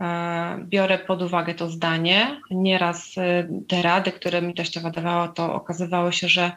[0.00, 2.40] E, biorę pod uwagę to zdanie.
[2.50, 3.14] Nieraz
[3.68, 6.52] te rady, które mi teściowa dawała, to okazywało się, że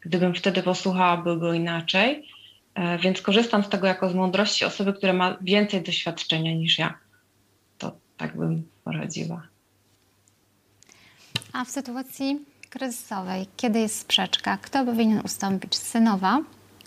[0.00, 2.28] gdybym wtedy posłuchała, by było inaczej.
[3.02, 6.94] Więc korzystam z tego jako z mądrości osoby, która ma więcej doświadczenia niż ja.
[7.78, 9.53] To tak bym poradziła.
[11.54, 15.76] A w sytuacji kryzysowej, kiedy jest sprzeczka, kto powinien ustąpić?
[15.76, 16.38] Synowa,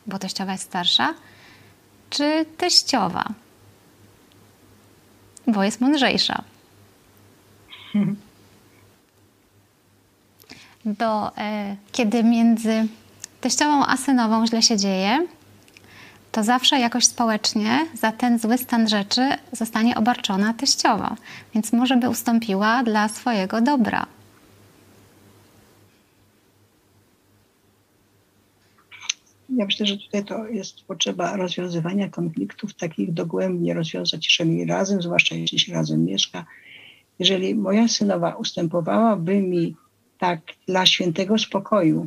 [0.07, 1.13] bo teściowa jest starsza,
[2.09, 3.25] czy teściowa,
[5.47, 6.43] bo jest mądrzejsza?
[10.85, 12.87] Do, e, kiedy między
[13.41, 15.27] teściową a synową źle się dzieje,
[16.31, 21.15] to zawsze jakoś społecznie za ten zły stan rzeczy zostanie obarczona teściowa,
[21.53, 24.16] więc może by ustąpiła dla swojego dobra.
[29.57, 35.35] Ja myślę, że tutaj to jest potrzeba rozwiązywania konfliktów, takich dogłębnie rozwiązać, jeżeli razem, zwłaszcza
[35.35, 36.45] jeśli się razem mieszka.
[37.19, 39.75] Jeżeli moja synowa ustępowałaby mi
[40.17, 42.05] tak dla świętego spokoju,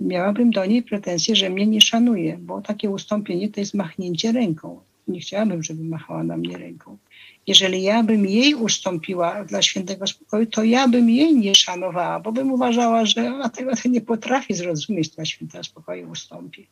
[0.00, 4.80] miałabym do niej pretensje, że mnie nie szanuje, bo takie ustąpienie to jest machnięcie ręką.
[5.08, 6.98] Nie chciałabym, żeby machała na mnie ręką.
[7.46, 12.32] Jeżeli ja bym jej ustąpiła dla świętego spokoju, to ja bym jej nie szanowała, bo
[12.32, 16.66] bym uważała, że ona tego nie potrafi zrozumieć, dla świętego spokoju ustąpi.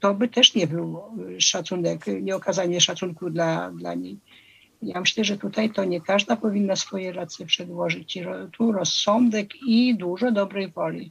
[0.00, 1.00] to by też nie był
[1.38, 4.18] szacunek, nie okazanie szacunku dla, dla niej.
[4.82, 8.18] Ja myślę, że tutaj to nie każda powinna swoje racje przedłożyć.
[8.52, 11.10] Tu rozsądek i dużo dobrej woli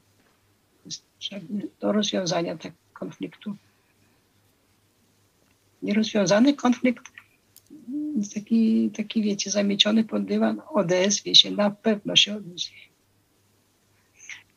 [1.79, 3.55] do rozwiązania tego konfliktu.
[5.83, 7.03] Nierozwiązany konflikt,
[8.33, 12.77] taki, taki wiecie, zamieciony pod dywan, odezwie się, na pewno się odezwie.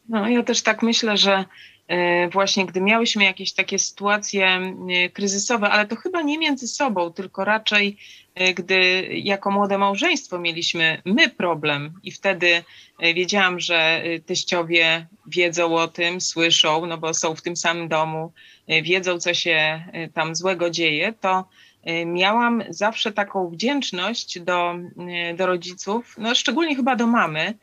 [0.08, 1.44] No, ja też tak myślę, że
[1.88, 7.12] e, właśnie gdy miałyśmy jakieś takie sytuacje e, kryzysowe, ale to chyba nie między sobą,
[7.12, 7.96] tylko raczej
[8.34, 12.64] e, gdy jako młode małżeństwo mieliśmy my problem i wtedy
[13.14, 18.32] wiedziałam, że teściowie wiedzą o tym, słyszą, no bo są w tym samym domu,
[18.68, 21.44] wiedzą, co się tam złego dzieje, to
[22.06, 24.74] miałam zawsze taką wdzięczność do,
[25.36, 27.54] do rodziców, no szczególnie chyba do mamy,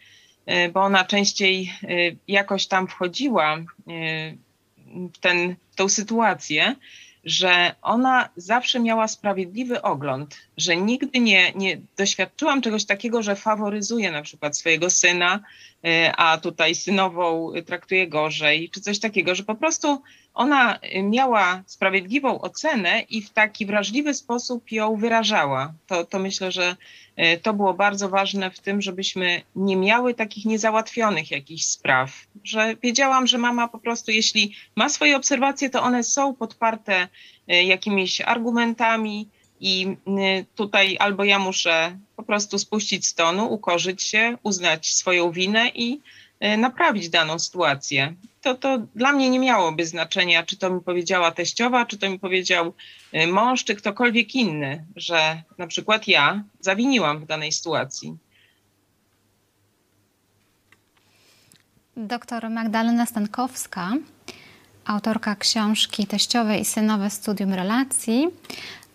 [0.74, 1.74] bo ona częściej
[2.28, 3.58] jakoś tam wchodziła
[5.14, 6.76] w, ten, w tą sytuację,
[7.24, 14.12] że ona zawsze miała sprawiedliwy ogląd, że nigdy nie, nie doświadczyłam czegoś takiego, że faworyzuje
[14.12, 15.40] na przykład swojego syna,
[16.18, 20.02] a tutaj synową traktuje gorzej, czy coś takiego, że po prostu
[20.34, 25.74] ona miała sprawiedliwą ocenę i w taki wrażliwy sposób ją wyrażała.
[25.88, 26.76] To, to myślę, że
[27.16, 32.12] E, to było bardzo ważne w tym, żebyśmy nie miały takich niezałatwionych jakichś spraw,
[32.44, 37.08] że wiedziałam, że mama po prostu, jeśli ma swoje obserwacje, to one są podparte
[37.48, 39.28] e, jakimiś argumentami
[39.60, 39.98] i
[40.56, 46.00] tutaj albo ja muszę po prostu spuścić z tonu, ukorzyć się, uznać swoją winę i
[46.58, 51.86] naprawić daną sytuację to, to dla mnie nie miałoby znaczenia, czy to mi powiedziała teściowa,
[51.86, 52.74] czy to mi powiedział
[53.14, 58.18] y, mąż, czy ktokolwiek inny, że na przykład ja zawiniłam w danej sytuacji.
[61.98, 63.92] Doktor Magdalena Stankowska,
[64.86, 68.28] autorka książki Teściowe i synowe studium relacji,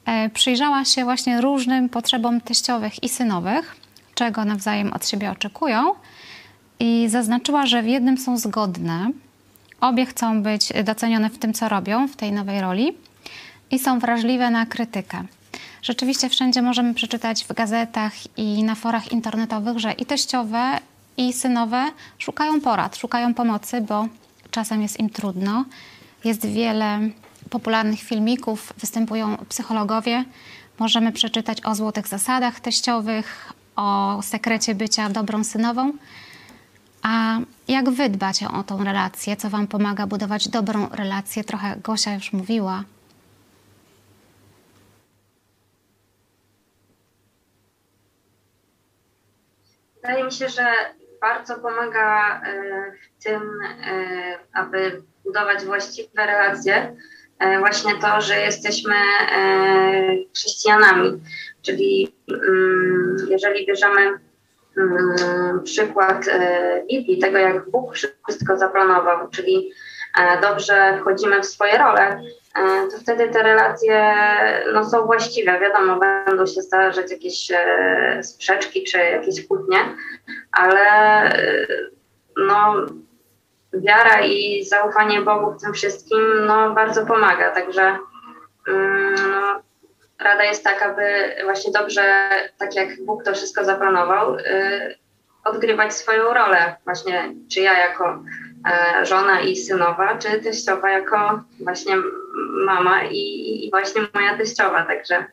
[0.05, 3.77] e, przyjrzała się właśnie różnym potrzebom teściowych i synowych,
[4.15, 5.95] czego nawzajem od siebie oczekują
[6.81, 9.11] i zaznaczyła, że w jednym są zgodne,
[9.81, 12.97] Obie chcą być docenione w tym, co robią w tej nowej roli
[13.71, 15.25] i są wrażliwe na krytykę.
[15.83, 20.79] Rzeczywiście wszędzie możemy przeczytać w gazetach i na forach internetowych, że i teściowe,
[21.17, 24.09] i synowe szukają porad, szukają pomocy, bo
[24.51, 25.65] czasem jest im trudno.
[26.25, 27.01] Jest wiele
[27.51, 30.25] popularnych filmików, występują psychologowie.
[30.79, 35.93] Możemy przeczytać o złotych zasadach teściowych, o sekrecie bycia dobrą synową.
[37.03, 39.37] A jak wy dbacie o tą relację?
[39.37, 41.45] Co wam pomaga budować dobrą relację?
[41.45, 42.85] Trochę Gosia już mówiła.
[50.03, 50.65] Wydaje mi się, że
[51.21, 56.97] bardzo pomaga e, w tym, e, aby budować właściwe relacje,
[57.39, 58.95] e, właśnie to, że jesteśmy
[60.35, 61.21] chrześcijanami.
[61.63, 64.19] Czyli mm, jeżeli bierzemy
[65.65, 69.73] przykład e, Biblii, tego jak Bóg wszystko zaplanował, czyli
[70.21, 72.23] e, dobrze wchodzimy w swoje role,
[72.55, 74.15] e, to wtedy te relacje
[74.73, 75.61] no, są właściwe.
[75.61, 77.49] Wiadomo, będą się zdarzać jakieś
[78.23, 79.79] sprzeczki czy jakieś kłótnie,
[80.53, 80.83] ale
[82.37, 82.75] no,
[83.73, 87.51] wiara i zaufanie Bogu w tym wszystkim no, bardzo pomaga.
[87.51, 87.99] Także
[88.69, 89.68] mm, no,
[90.21, 94.99] rada jest taka, aby właśnie dobrze, tak jak Bóg to wszystko zaplanował, y,
[95.45, 96.77] odgrywać swoją rolę.
[96.85, 98.23] Właśnie czy ja jako
[98.71, 101.97] e, żona i synowa, czy teściowa jako właśnie
[102.67, 104.87] mama i, właśnie moja teściowa.
[104.87, 105.25] Także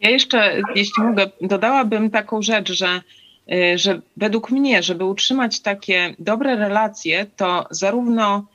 [0.00, 3.00] Ja jeszcze, jeśli mogę, dodałabym taką rzecz, że
[3.76, 8.46] że według mnie, żeby utrzymać takie dobre relacje, to zarówno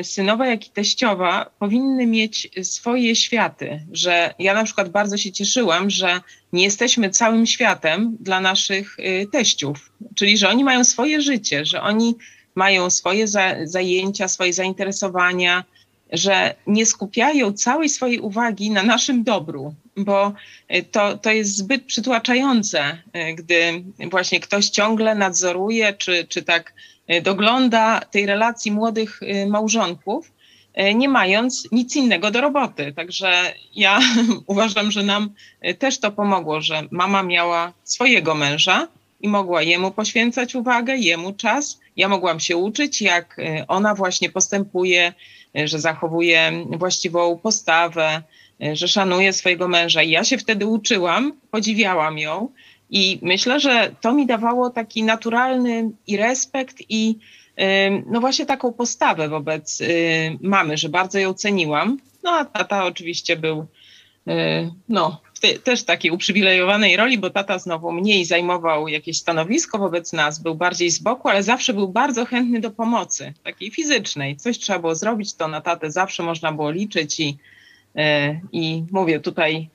[0.00, 3.80] y, synowa, jak i teściowa powinny mieć swoje światy.
[3.92, 6.20] Że ja na przykład bardzo się cieszyłam, że
[6.52, 11.82] nie jesteśmy całym światem dla naszych y, teściów, czyli że oni mają swoje życie, że
[11.82, 12.14] oni
[12.54, 13.26] mają swoje
[13.64, 15.64] zajęcia, swoje zainteresowania,
[16.12, 20.32] że nie skupiają całej swojej uwagi na naszym dobru, bo
[20.68, 26.72] e, to, to jest zbyt przytłaczające, e, gdy właśnie ktoś ciągle nadzoruje, czy, czy tak
[27.06, 30.32] e, dogląda tej relacji młodych małżonków,
[30.94, 32.92] nie mając nic innego do roboty.
[32.96, 34.00] Także ja
[34.46, 35.30] uważam, że nam
[35.78, 38.88] też to pomogło, że mama miała swojego męża
[39.20, 41.80] i mogła jemu poświęcać uwagę, jemu czas.
[41.96, 43.36] Ja mogłam się uczyć, jak
[43.68, 45.12] ona właśnie postępuje,
[45.54, 48.22] że zachowuje właściwą postawę,
[48.72, 50.02] że szanuje swojego męża.
[50.02, 52.48] I ja się wtedy uczyłam, podziwiałam ją
[52.90, 57.18] I myślę, że to mi dawało taki naturalny i respekt, i
[58.06, 59.82] no właśnie taką postawę wobec
[60.40, 61.98] mamy, że bardzo ją ceniłam.
[62.22, 63.66] No a tata oczywiście był
[64.88, 70.42] no, te, też takiej uprzywilejowanej roli, bo tata znowu mniej zajmował jakieś stanowisko wobec nas,
[70.42, 74.36] był bardziej z boku, ale zawsze był bardzo chętny do pomocy, takiej fizycznej.
[74.36, 77.36] Coś trzeba było zrobić, to na tatę zawsze można było liczyć i,
[78.52, 79.68] i mówię tutaj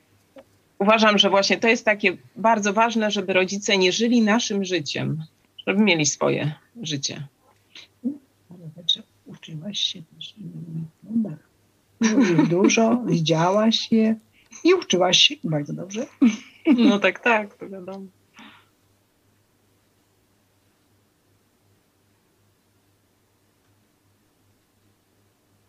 [0.78, 5.24] uważam, że właśnie to jest takie bardzo ważne, żeby rodzice nie żyli naszym życiem,
[5.66, 7.26] żeby mieli swoje życie.
[9.26, 10.34] Uczyłaś się też
[12.48, 14.16] dużo, widziałaś je
[14.66, 16.06] i uczyłaś się bardzo dobrze.
[16.76, 18.06] No tak, tak, to wiadomo.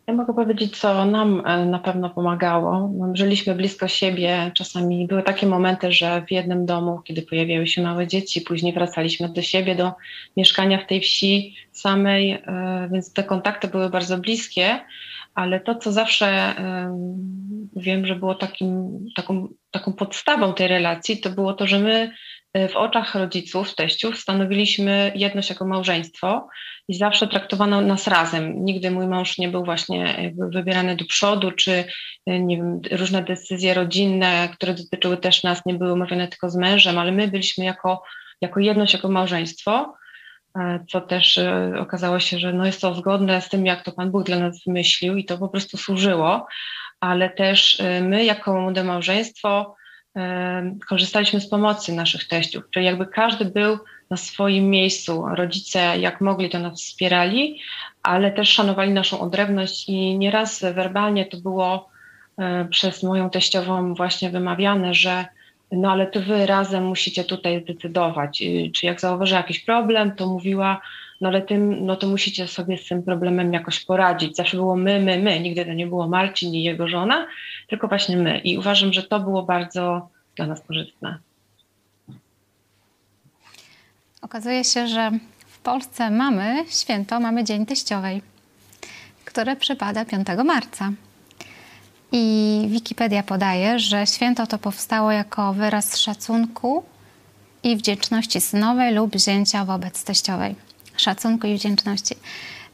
[0.08, 2.90] Ja mogę powiedzieć, co nam e, na pewno pomagało.
[2.94, 4.50] No, żyliśmy blisko siebie.
[4.54, 9.28] Czasami były takie momenty, że w jednym domu, kiedy pojawiały się małe dzieci, później wracaliśmy
[9.28, 9.92] do siebie, do
[10.36, 14.80] mieszkania w tej wsi samej, e, więc te kontakty były bardzo bliskie,
[15.38, 16.54] ale to, co zawsze
[17.76, 22.12] wiem, że było takim, taką, taką podstawą tej relacji, to było to, że my
[22.52, 26.48] e, w oczach rodziców, teściów stanowiliśmy jedność jako małżeństwo
[26.88, 28.64] i zawsze traktowano nas razem.
[28.64, 31.84] Nigdy mój mąż nie był właśnie wybierany do przodu, czy
[32.26, 36.56] e, nie wiem, różne decyzje rodzinne, które dotyczyły też nas, nie były omawiane tylko z
[36.56, 38.02] mężem, ale my byliśmy jako,
[38.40, 39.97] jako jedność, jako małżeństwo, e,
[40.88, 44.10] co też e, okazało się, że no jest to zgodne z tym, jak to Pan
[44.10, 46.46] Bóg dla nas wymyślił i to po prostu służyło,
[47.00, 49.76] ale też my jako młode małżeństwo
[50.88, 53.78] korzystaliśmy z pomocy naszych teściów, czyli jakby każdy był
[54.10, 55.24] na swoim miejscu.
[55.34, 57.60] Rodzice, jak mogli, to nas wspierali,
[58.02, 61.88] ale też szanowali naszą odrębność i nieraz werbalnie to było
[62.38, 65.24] e, przez moją teściową właśnie wymawiane, że
[65.72, 68.42] no ale to wy razem musicie tutaj zdecydować.
[68.74, 70.80] Czy jak zauważy jakiś problem, to mówiła,
[71.20, 74.36] no ale tym, no to musicie sobie z tym problemem jakoś poradzić.
[74.36, 75.40] Zawsze było my, my, my.
[75.40, 77.26] Nigdy to nie było Marcin i jego żona,
[77.66, 78.38] tylko właśnie my.
[78.38, 81.18] I uważam, że to było bardzo dla nas korzystne.
[84.22, 85.10] Okazuje się, że
[85.46, 88.22] w Polsce mamy święto, mamy Dzień Teściowej,
[89.24, 90.92] które przypada 5 marca.
[92.12, 96.82] I Wikipedia podaje, że święto to powstało jako wyraz szacunku
[97.62, 100.54] i wdzięczności synowej lub zięcia wobec teściowej.
[100.96, 102.14] Szacunku i wdzięczności.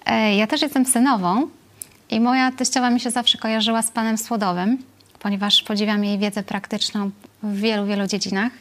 [0.06, 1.48] E, ja też jestem synową
[2.10, 4.78] i moja teściowa mi się zawsze kojarzyła z panem Słodowym,
[5.18, 7.10] ponieważ podziwiam jej wiedzę praktyczną
[7.42, 8.52] w wielu, wielu dziedzinach.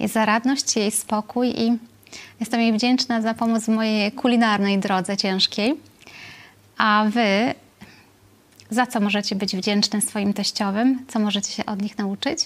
[0.00, 1.78] Jej zaradność, jej spokój i
[2.40, 5.74] Jestem jej wdzięczna za pomoc w mojej kulinarnej drodze ciężkiej.
[6.78, 7.54] A wy
[8.70, 11.04] za co możecie być wdzięczni swoim teściowym?
[11.08, 12.38] Co możecie się od nich nauczyć?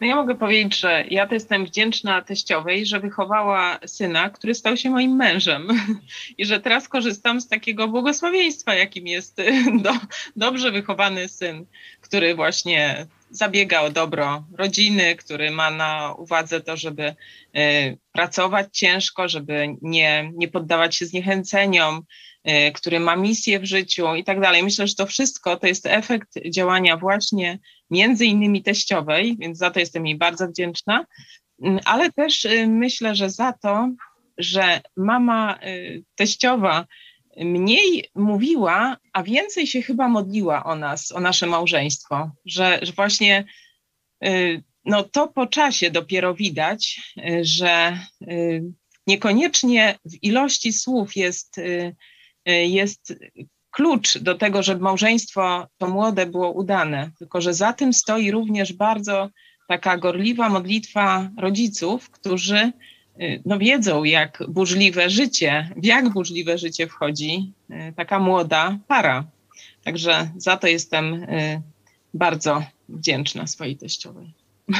[0.00, 4.76] No ja mogę powiedzieć, że ja to jestem wdzięczna teściowej, że wychowała syna, który stał
[4.76, 5.68] się moim mężem
[6.38, 9.36] i że teraz korzystam z takiego błogosławieństwa, jakim jest
[9.82, 9.90] do,
[10.36, 11.66] dobrze wychowany syn,
[12.00, 17.14] który właśnie zabiega o dobro rodziny, który ma na uwadze to, żeby
[17.56, 22.02] y, pracować ciężko, żeby nie, nie poddawać się zniechęceniom,
[22.74, 24.62] który ma misję w życiu i tak dalej.
[24.62, 27.58] Myślę, że to wszystko to jest efekt działania właśnie
[27.90, 31.06] między innymi teściowej, więc za to jestem jej bardzo wdzięczna,
[31.62, 33.90] mm, ale też y, myślę, że za to,
[34.38, 35.58] że mama
[36.14, 36.86] teściowa
[37.44, 43.44] mniej mówiła, a więcej się chyba modliła o nas, o nasze małżeństwo, że, że właśnie
[44.24, 48.62] y, no to po czasie dopiero widać, y, że y,
[49.06, 51.60] niekoniecznie w ilości słów jest,
[52.52, 53.14] jest
[53.70, 58.72] klucz do tego, żeby małżeństwo to młode było udane, tylko że za tym stoi również
[58.72, 59.28] bardzo
[59.68, 62.72] taka gorliwa modlitwa rodziców, którzy
[63.20, 69.24] Y, no wiedzą, jak burzliwe życie, w jak burzliwe życie wchodzi y, taka młoda para.
[69.84, 71.62] Także za to jestem y,
[72.14, 74.32] bardzo wdzięczna swojej teściowej.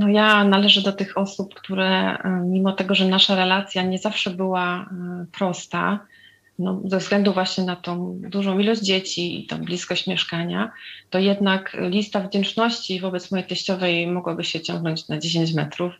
[0.00, 4.90] No ja należę do tych osób, które mimo tego, że nasza relacja nie zawsze była
[5.32, 6.06] prosta,
[6.58, 10.72] no, ze względu właśnie na tą dużą ilość dzieci i tą bliskość mieszkania,
[11.10, 15.92] to jednak lista wdzięczności wobec mojej teściowej mogłaby się ciągnąć na 10 metrów,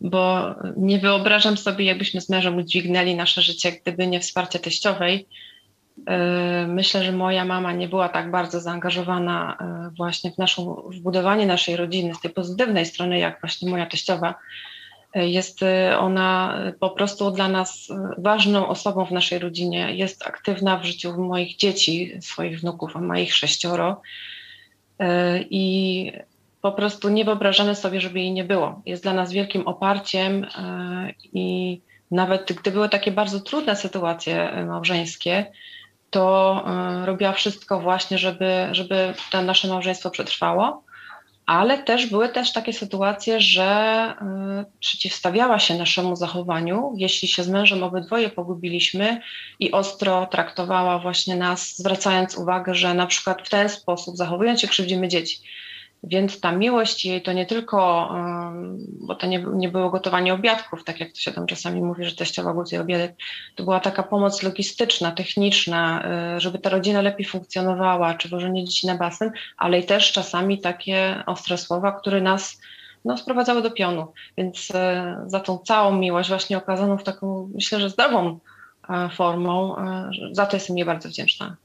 [0.00, 5.26] bo nie wyobrażam sobie, jakbyśmy z mężem udźwignęli nasze życie, gdyby nie wsparcie teściowej.
[6.06, 11.00] E, myślę, że moja mama nie była tak bardzo zaangażowana e, właśnie w naszą, w
[11.00, 14.34] budowanie naszej rodziny z tej pozytywnej strony, jak właśnie moja teściowa.
[15.14, 15.60] Jest
[15.98, 17.88] ona po prostu dla nas
[18.18, 19.96] ważną osobą w naszej rodzinie.
[19.96, 24.02] Jest aktywna w życiu moich dzieci, swoich wnuków, a ma ich sześcioro.
[25.50, 26.12] I
[26.60, 28.82] po prostu nie wyobrażamy sobie, żeby jej nie było.
[28.86, 30.46] Jest dla nas wielkim oparciem
[31.32, 31.80] i
[32.10, 35.46] nawet gdy były takie bardzo trudne sytuacje małżeńskie,
[36.10, 36.64] to
[37.04, 40.82] robiła wszystko właśnie, żeby, żeby to nasze małżeństwo przetrwało
[41.48, 44.14] ale też były też takie sytuacje, że
[44.62, 49.20] y, przeciwstawiała się naszemu zachowaniu, jeśli się z mężem obydwoje pogubiliśmy
[49.60, 54.68] i ostro traktowała właśnie nas, zwracając uwagę, że na przykład w ten sposób zachowując się
[54.68, 55.38] krzywdzimy dzieci.
[56.02, 58.10] Więc ta miłość jej to nie tylko,
[59.00, 62.16] bo to nie, nie było gotowanie obiadków, tak jak to się tam czasami mówi, że
[62.16, 63.16] teściowa gotuje obiadek,
[63.54, 66.04] to była taka pomoc logistyczna, techniczna,
[66.36, 70.60] y, żeby ta rodzina lepiej funkcjonowała, czy wożenie dzieci na basen, ale i też czasami
[70.60, 72.60] takie ostre słowa, które nas
[73.04, 74.12] no, sprowadzały do pionu.
[74.36, 74.74] Więc y,
[75.26, 78.38] za tą całą miłość, właśnie okazaną w taką, myślę, że zdrową
[78.84, 79.76] y, formą,
[80.32, 81.56] za to jestem jej bardzo wdzięczna.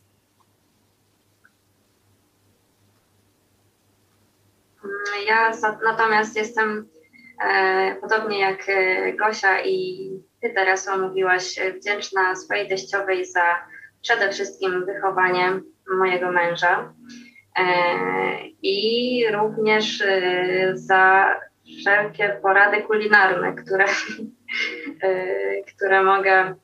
[5.27, 5.51] Ja
[5.83, 6.89] natomiast jestem
[7.43, 10.09] e, podobnie jak e, Gosia i
[10.41, 13.65] Ty teraz mówiłaś, e, wdzięczna swojej teściowej za
[14.01, 15.59] przede wszystkim wychowanie
[15.97, 16.93] mojego męża
[18.61, 20.03] i również
[20.73, 21.35] za
[21.79, 23.85] wszelkie porady kulinarne, które,
[25.75, 26.55] które mogę,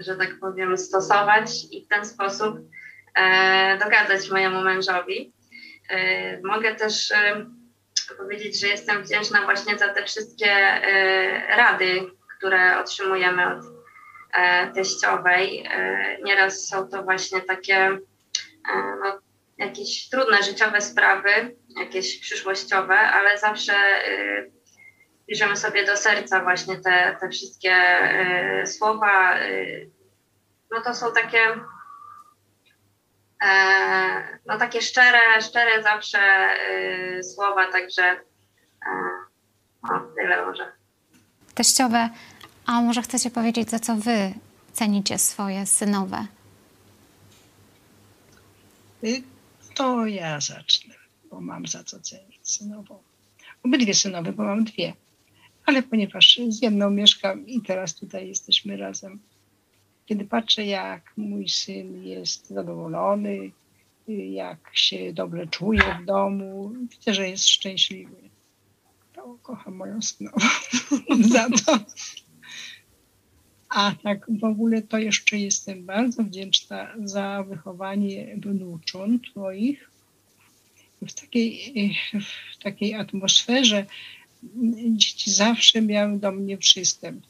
[0.00, 2.58] że tak powiem, stosować i w ten sposób
[3.80, 5.32] dogadzać mojemu mężowi.
[5.88, 7.46] E, mogę też e,
[8.18, 12.00] powiedzieć, że jestem wdzięczna właśnie za te wszystkie e, rady,
[12.36, 13.64] które otrzymujemy od
[14.74, 15.68] teściowej.
[16.24, 17.98] Nieraz są to właśnie takie
[18.74, 19.18] no,
[19.58, 23.72] jakieś trudne życiowe sprawy, jakieś przyszłościowe, ale zawsze
[25.28, 27.76] bierzemy sobie do serca właśnie te, te wszystkie
[28.66, 29.34] słowa.
[30.70, 31.38] No to są takie
[34.46, 36.48] no takie szczere, szczere zawsze
[37.18, 38.16] y, słowa, także e,
[39.82, 40.72] o, tyle może.
[41.54, 42.10] Teściowe,
[42.66, 44.34] a może chcecie powiedzieć, za co wy
[44.72, 46.26] cenicie swoje synowe?
[49.04, 49.22] Y,
[49.74, 50.94] to ja zacznę,
[51.30, 53.02] bo mam za co cenić synową.
[53.62, 54.92] Obydwie synowe, bo mam dwie.
[55.66, 59.20] Ale ponieważ z jedną mieszkam i teraz tutaj jesteśmy razem,
[60.06, 63.50] kiedy patrzę, jak mój syn jest zadowolony,
[64.08, 68.16] jak się dobrze czuje w domu, widzę, że jest szczęśliwy.
[69.12, 70.38] To kocham moją synową
[71.32, 71.78] za to.
[73.68, 79.90] A tak w ogóle to jeszcze jestem bardzo wdzięczna za wychowanie wnucząt moich
[81.02, 81.96] w takiej,
[82.52, 83.86] w takiej atmosferze.
[84.96, 87.26] Dzieci zawsze miały do mnie przystęp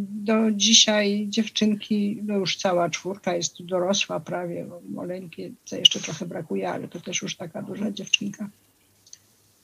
[0.00, 6.70] do dzisiaj dziewczynki, no już cała czwórka jest dorosła prawie, maleńkie, co jeszcze trochę brakuje,
[6.70, 8.48] ale to też już taka duża dziewczynka.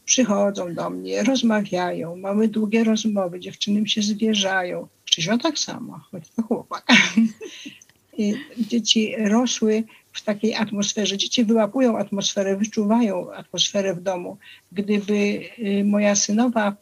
[0.05, 4.89] Przychodzą do mnie, rozmawiają, mamy długie rozmowy, dziewczyny się zwierzają.
[5.05, 6.87] Krzyżo tak samo, choć to chłopak.
[8.59, 11.17] Dzieci rosły w takiej atmosferze.
[11.17, 14.39] Dzieci wyłapują atmosferę, wyczuwają atmosferę w domu.
[14.73, 16.77] Gdyby y, moja synowa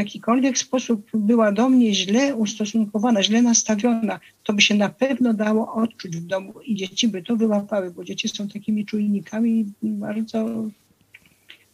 [0.00, 5.74] jakikolwiek sposób była do mnie źle ustosunkowana, źle nastawiona, to by się na pewno dało
[5.74, 10.64] odczuć w domu i dzieci by to wyłapały, bo dzieci są takimi czujnikami bardzo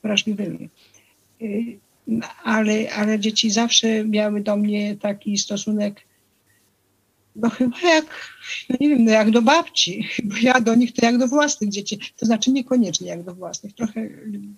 [0.02, 0.68] wrażliwymi.
[1.42, 1.78] Y,
[2.44, 6.06] ale, ale dzieci zawsze miały do mnie taki stosunek
[7.36, 8.04] no chyba jak,
[8.68, 11.70] no nie wiem, no jak do babci, bo ja do nich to jak do własnych
[11.70, 14.08] dzieci, to znaczy niekoniecznie jak do własnych, trochę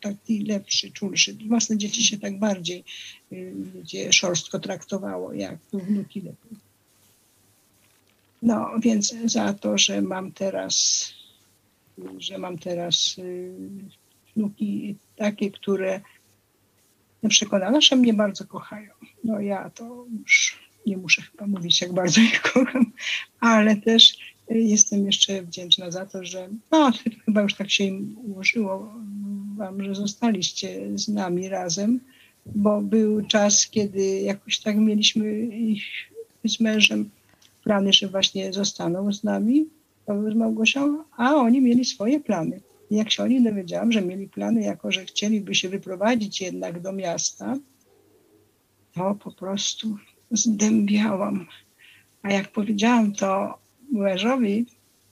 [0.01, 1.37] taki lepszy, czulszy.
[1.49, 2.85] Własne dzieci się tak bardziej
[3.75, 6.59] gdzie szorstko traktowało, jak wnuki lepiej.
[8.43, 11.09] No więc za to, że mam teraz,
[12.19, 13.55] że mam teraz y,
[14.37, 16.01] wnuki takie, które
[17.29, 18.91] przekonane, że mnie bardzo kochają.
[19.25, 22.93] No ja to już nie muszę chyba mówić, jak bardzo ich kocham,
[23.41, 24.19] ale też
[24.51, 26.93] y, jestem jeszcze wdzięczna za to, że no,
[27.25, 28.95] chyba już tak się im ułożyło
[29.57, 32.01] wam, że zostaliście z nami razem,
[32.47, 35.49] bo był czas, kiedy jakoś tak mieliśmy
[36.45, 37.11] z mężem
[37.65, 39.67] plany, że właśnie zostaną z nami,
[40.33, 42.61] z Małgosią, a oni mieli swoje plany.
[42.91, 46.81] I jak się o nich dowiedziałam, że mieli plany, jako że chcieliby się wyprowadzić jednak
[46.81, 47.57] do miasta,
[48.95, 49.99] to po prostu
[50.31, 51.47] zdębiałam.
[52.23, 53.59] A jak powiedziałam to
[53.93, 54.67] mężowi,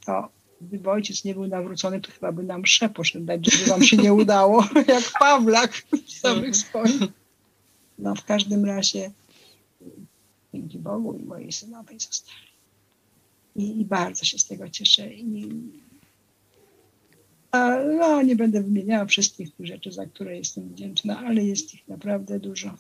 [0.07, 0.29] to
[0.61, 3.97] gdyby ojciec nie był nawrócony, to chyba by nam mszę poszedł dać, żeby wam się
[3.97, 5.73] nie udało, jak Pawlak
[6.07, 7.01] w samych swoich.
[7.99, 9.11] no w każdym razie
[10.55, 12.47] dzięki Bogu i mojej synowej zostali.
[13.57, 15.15] I, I, bardzo się z tego cieszę.
[15.15, 15.49] I,
[17.51, 21.89] a, no, nie będę wymieniała wszystkich tych rzeczy, za które jestem wdzięczna, ale jest ich
[21.89, 22.75] naprawdę dużo.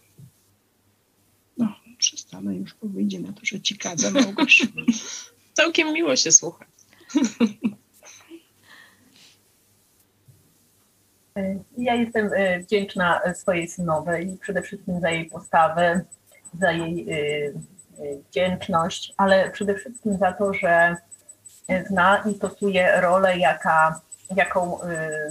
[1.98, 4.66] Przestanę już, bo wyjdzie na to, że ci kadza Małgosz.
[5.54, 6.64] Całkiem miło się słucha.
[11.78, 16.00] Ja jestem e, wdzięczna swojej synowej przede wszystkim za jej postawę,
[16.60, 17.52] za jej e, e,
[18.30, 20.96] wdzięczność, ale przede wszystkim za to, że
[21.88, 24.00] zna i stosuje rolę, jaka,
[24.36, 24.78] jaką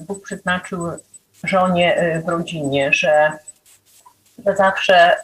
[0.08, 0.80] Bóg przeznaczył
[1.44, 3.32] żonie w rodzinie, że,
[4.46, 5.16] że zawsze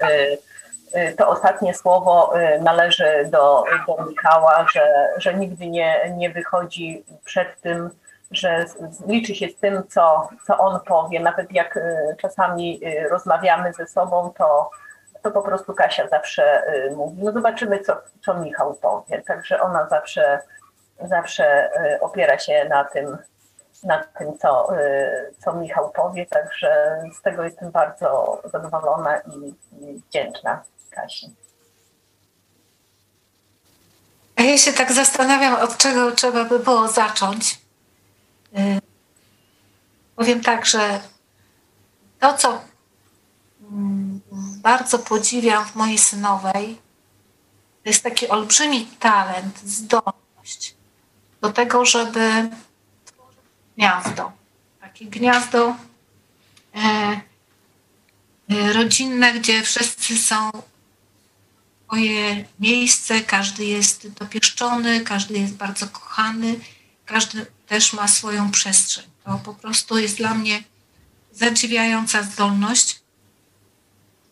[1.18, 7.90] to ostatnie słowo należy do, do Michała, że, że nigdy nie, nie wychodzi przed tym,
[8.32, 8.66] że
[9.08, 11.20] liczy się z tym, co, co on powie.
[11.20, 11.80] Nawet jak
[12.18, 14.70] czasami rozmawiamy ze sobą, to
[15.22, 19.22] to po prostu Kasia zawsze y, mówi, no zobaczymy, co, co Michał powie.
[19.22, 20.40] Także ona zawsze,
[21.02, 23.18] zawsze y, opiera się na tym,
[23.84, 30.02] na tym co, y, co Michał powie, także z tego jestem bardzo zadowolona i, i
[30.08, 31.36] wdzięczna Kasi.
[34.36, 37.60] A ja się tak zastanawiam, od czego trzeba by było zacząć.
[40.16, 41.02] Powiem tak, że
[42.20, 42.62] to, co
[44.62, 46.78] bardzo podziwiam w mojej synowej,
[47.84, 50.76] to jest taki olbrzymi talent, zdolność
[51.42, 52.50] do tego, żeby
[53.06, 53.40] tworzyć
[53.78, 54.32] gniazdo.
[54.82, 55.76] Takie gniazdo
[56.76, 56.80] e,
[58.50, 60.52] e, rodzinne, gdzie wszyscy są
[61.92, 66.60] swoje miejsce, każdy jest dopieszczony, każdy jest bardzo kochany,
[67.06, 69.06] każdy też ma swoją przestrzeń.
[69.24, 70.64] To po prostu jest dla mnie
[71.34, 73.00] zadziwiająca zdolność.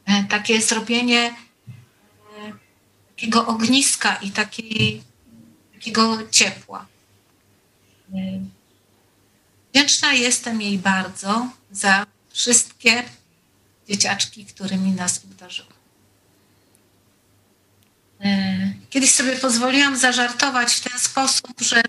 [0.06, 1.34] E, takie zrobienie e,
[3.16, 6.86] takiego ogniska i takiego ciepła.
[8.14, 8.16] E,
[9.74, 13.04] wdzięczna jestem jej bardzo za wszystkie
[13.90, 15.79] dzieciaczki, którymi nas obdarzyła.
[18.90, 21.82] Kiedyś sobie pozwoliłam zażartować w ten sposób, że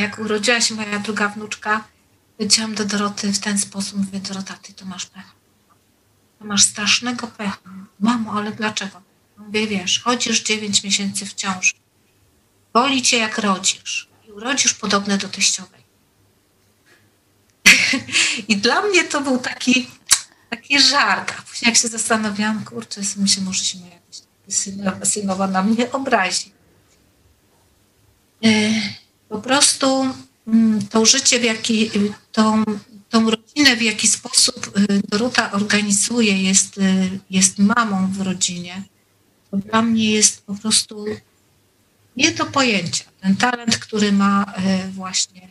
[0.00, 1.84] jak urodziła się moja druga wnuczka,
[2.36, 5.36] powiedziałam do Doroty w ten sposób, mówię, Dorota, ty to masz pech
[6.46, 7.58] masz strasznego pecha.
[8.00, 9.02] Mamo, ale dlaczego?
[9.36, 11.72] Mówię, wiesz, chodzisz 9 miesięcy w ciąży.
[12.72, 14.08] Boli cię jak rodzisz.
[14.28, 15.80] I urodzisz podobne do teściowej.
[18.48, 19.90] I dla mnie to był taki,
[20.50, 21.34] taki żart.
[21.38, 24.25] A później jak się zastanawiałam, kurczę, myślę, może się moja synowa,
[25.04, 26.52] synowa na mnie obrazi.
[28.44, 28.70] E,
[29.28, 30.06] po prostu
[30.46, 31.90] mm, to życie, w jaki,
[32.32, 32.64] tą,
[33.10, 38.82] tą rodzinę, w jaki sposób y, Dorota organizuje, jest, y, jest mamą w rodzinie,
[39.50, 41.04] to dla mnie jest po prostu
[42.16, 43.04] nie do pojęcia.
[43.20, 44.54] Ten talent, który ma
[44.86, 45.48] y, właśnie,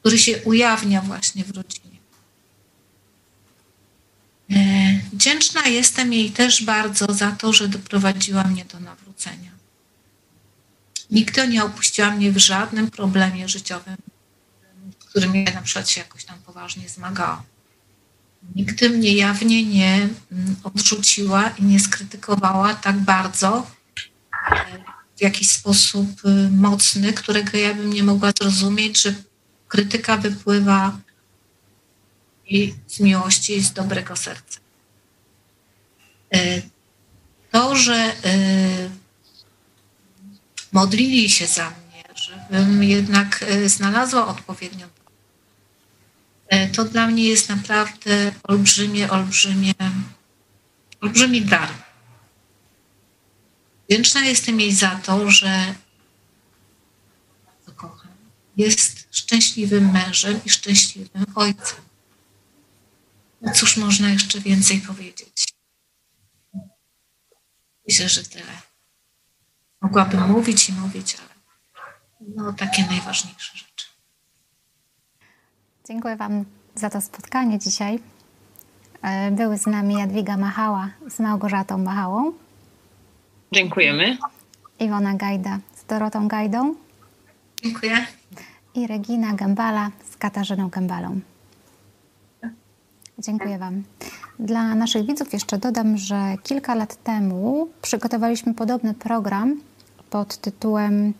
[0.00, 1.83] który się ujawnia właśnie w rodzinie.
[5.12, 9.50] Wdzięczna jestem jej też bardzo za to, że doprowadziła mnie do nawrócenia.
[11.10, 13.96] Nigdy nie opuściła mnie w żadnym problemie życiowym
[15.14, 17.42] którym ja na przykład się jakoś tam poważnie zmagałam.
[18.54, 23.66] Nigdy mnie jawnie nie mm, odrzuciła i nie skrytykowała tak bardzo,
[24.50, 24.84] e,
[25.16, 29.14] w jakiś sposób y, mocny, którego ja bym nie mogła zrozumieć, że
[29.68, 30.98] krytyka wypływa
[32.46, 34.60] i z miłości z dobrego serca.
[36.34, 36.62] E,
[37.50, 38.12] to, że e,
[40.72, 44.88] modlili się za mnie, żebym jednak znalazła odpowiednią
[46.48, 49.74] E, to dla mnie jest naprawdę olbrzymie, olbrzymie,
[51.00, 51.68] olbrzymi dar.
[53.88, 55.74] Wdzięczna jestem jej za to, że
[57.46, 58.10] bardzo kocham.
[58.56, 61.78] Jest szczęśliwym mężem i szczęśliwym ojcem.
[63.44, 65.44] No cóż można jeszcze więcej powiedzieć?
[67.88, 68.52] Myślę, że tyle.
[69.80, 71.34] Mogłabym mówić i mówić, ale
[72.36, 73.86] no takie najważniejsze rzeczy.
[75.88, 77.98] Dziękuję Wam za to spotkanie dzisiaj.
[79.02, 82.32] E, były z nami Jadwiga Machała z Małgorzatą Machałą.
[83.52, 84.18] Dziękujemy.
[84.80, 86.74] Iwona Gajda z Dorotą Gajdą.
[87.62, 88.06] Dziękuję.
[88.74, 91.20] I Regina Gębala z Katarzyną Gębalą.
[93.18, 93.82] Dziękuję Wam.
[94.38, 99.60] Dla naszych widzów jeszcze dodam, że kilka lat temu przygotowaliśmy podobny program
[100.10, 101.14] pod tytułem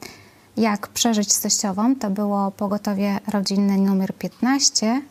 [0.57, 1.97] jak przeżyć z teściową.
[1.97, 5.03] To było pogotowie rodzinne numer 15.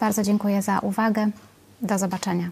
[0.00, 1.30] Bardzo dziękuję za uwagę.
[1.82, 2.50] Do zobaczenia.